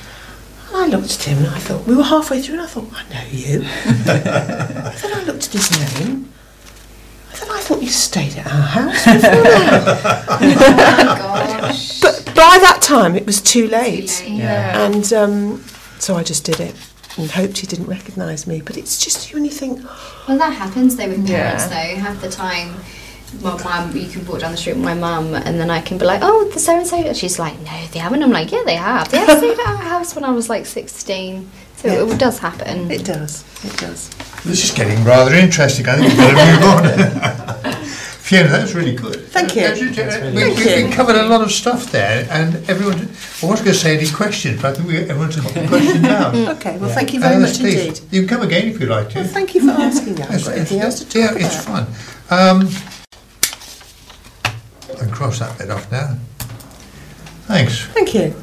[0.68, 2.88] And I looked at him and I thought, we were halfway through and I thought,
[2.92, 3.58] I know you.
[4.04, 5.70] then I looked at his
[6.00, 6.30] name.
[7.40, 10.26] Then I thought you stayed at our house before now.
[10.28, 12.00] oh my gosh.
[12.00, 14.08] But by that time it was too late.
[14.08, 14.38] Too late.
[14.38, 14.84] Yeah.
[14.86, 15.64] And um,
[15.98, 16.74] so I just did it
[17.16, 18.60] and hoped he didn't recognise me.
[18.60, 19.82] But it's just you and you think,
[20.28, 21.56] Well, that happens though with Yeah.
[21.56, 22.00] parents though.
[22.02, 22.74] Half the time,
[23.42, 25.98] my mum, you can walk down the street with my mum, and then I can
[25.98, 28.50] be like, "Oh, the so and so," and she's like, "No, they haven't." I'm like,
[28.52, 29.10] "Yeah, they have.
[29.10, 32.12] They have stayed at our house when I was like 16." So Yeah.
[32.14, 32.90] it does happen.
[32.90, 34.08] it does, it does.
[34.44, 35.86] This is getting rather interesting.
[35.88, 37.84] I think we've got to move on.
[38.28, 39.26] Fiona, that was really good.
[39.28, 39.62] Thank you.
[39.62, 40.86] That's- really we, Thank we, you.
[40.88, 42.96] we covered a lot of stuff there, and everyone.
[43.42, 46.02] I wasn't going to say any questions, but I think we, everyone's got the question
[46.02, 46.34] down.
[46.56, 46.94] Okay, well, Yeah.
[46.94, 48.00] thank you very Uh, much please, indeed.
[48.10, 49.20] You can come again if you like to.
[49.20, 50.28] Well, thank you for asking that.
[50.30, 51.40] I've It's- got anything else to talk yeah, about?
[51.40, 51.86] it's fun.
[52.30, 52.68] Um,
[54.98, 56.16] Can cross that bit off now.
[57.46, 57.86] Thanks.
[57.86, 58.34] Thank you.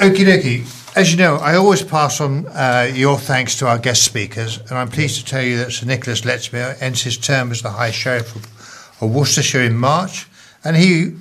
[0.00, 0.96] Okie dokie.
[0.96, 4.72] As you know, I always pass on uh, your thanks to our guest speakers, and
[4.72, 7.90] I'm pleased to tell you that Sir Nicholas Lechmere ends his term as the High
[7.90, 10.26] Sheriff of, of Worcestershire in March,
[10.64, 11.14] and he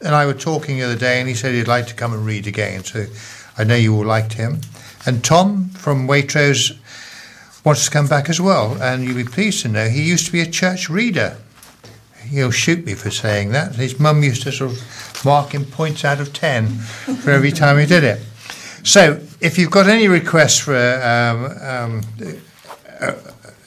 [0.00, 2.24] and I were talking the other day, and he said he'd like to come and
[2.24, 2.84] read again.
[2.84, 3.06] So
[3.58, 4.60] I know you all liked him.
[5.06, 6.76] And Tom from Waitrose
[7.64, 10.32] wants to come back as well, and you'll be pleased to know he used to
[10.32, 11.36] be a church reader.
[12.30, 13.74] He'll shoot me for saying that.
[13.74, 17.76] His mum used to sort of mark him points out of ten for every time
[17.76, 18.20] he did it.
[18.84, 22.02] So, if you've got any requests for um, um,
[23.00, 23.16] a,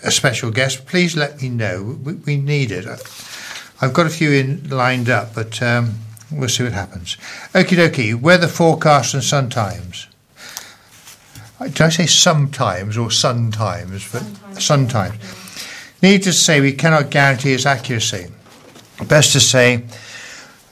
[0.04, 1.98] a, special guest, please let me know.
[2.04, 2.88] We, we, need it.
[3.82, 5.96] I've got a few in lined up, but um,
[6.32, 7.18] we'll see what happens.
[7.54, 10.08] Okie dokie, weather forecast and sun times.
[11.60, 14.10] Did I say sometimes or sun times?
[14.10, 15.16] But sun times.
[16.02, 18.28] Needless to say, we cannot guarantee its accuracy.
[19.08, 19.84] Best to say,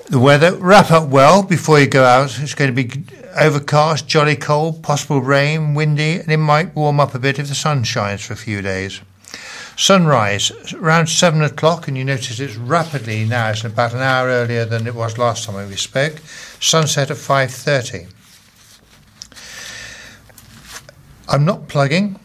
[0.10, 2.38] the weather, wrap up well before you go out.
[2.40, 3.04] It's going to be
[3.40, 7.56] overcast, jolly cold, possible rain, windy, and it might warm up a bit if the
[7.56, 9.02] sun shines for a few days.
[9.78, 13.50] Sunrise around seven o'clock, and you notice it's rapidly now.
[13.50, 16.20] It's about an hour earlier than it was last time we spoke.
[16.60, 18.08] Sunset at five thirty.
[21.28, 22.20] I'm not plugging,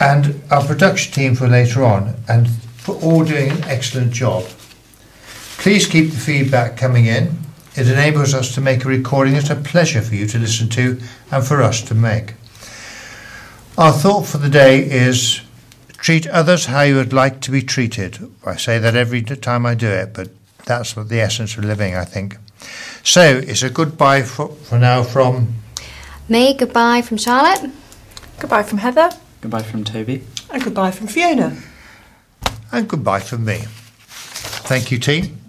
[0.01, 4.45] and our production team for later on and for all doing an excellent job.
[5.59, 7.37] Please keep the feedback coming in.
[7.77, 11.01] It enables us to make a recording that's a pleasure for you to listen to
[11.31, 12.35] and for us to make.
[13.77, 15.41] Our thought for the day is
[16.05, 18.19] treat others how you would like to be treated.
[18.45, 20.29] I say that every time I do it, but
[20.67, 22.37] that's what the essence of living, I think.
[23.03, 25.55] So it's a goodbye for, for now from
[26.29, 27.71] me, goodbye from Charlotte,
[28.39, 31.57] goodbye from Heather, goodbye from Toby, and goodbye from Fiona,
[32.71, 33.65] and goodbye from me.
[34.69, 35.44] Thank you, team.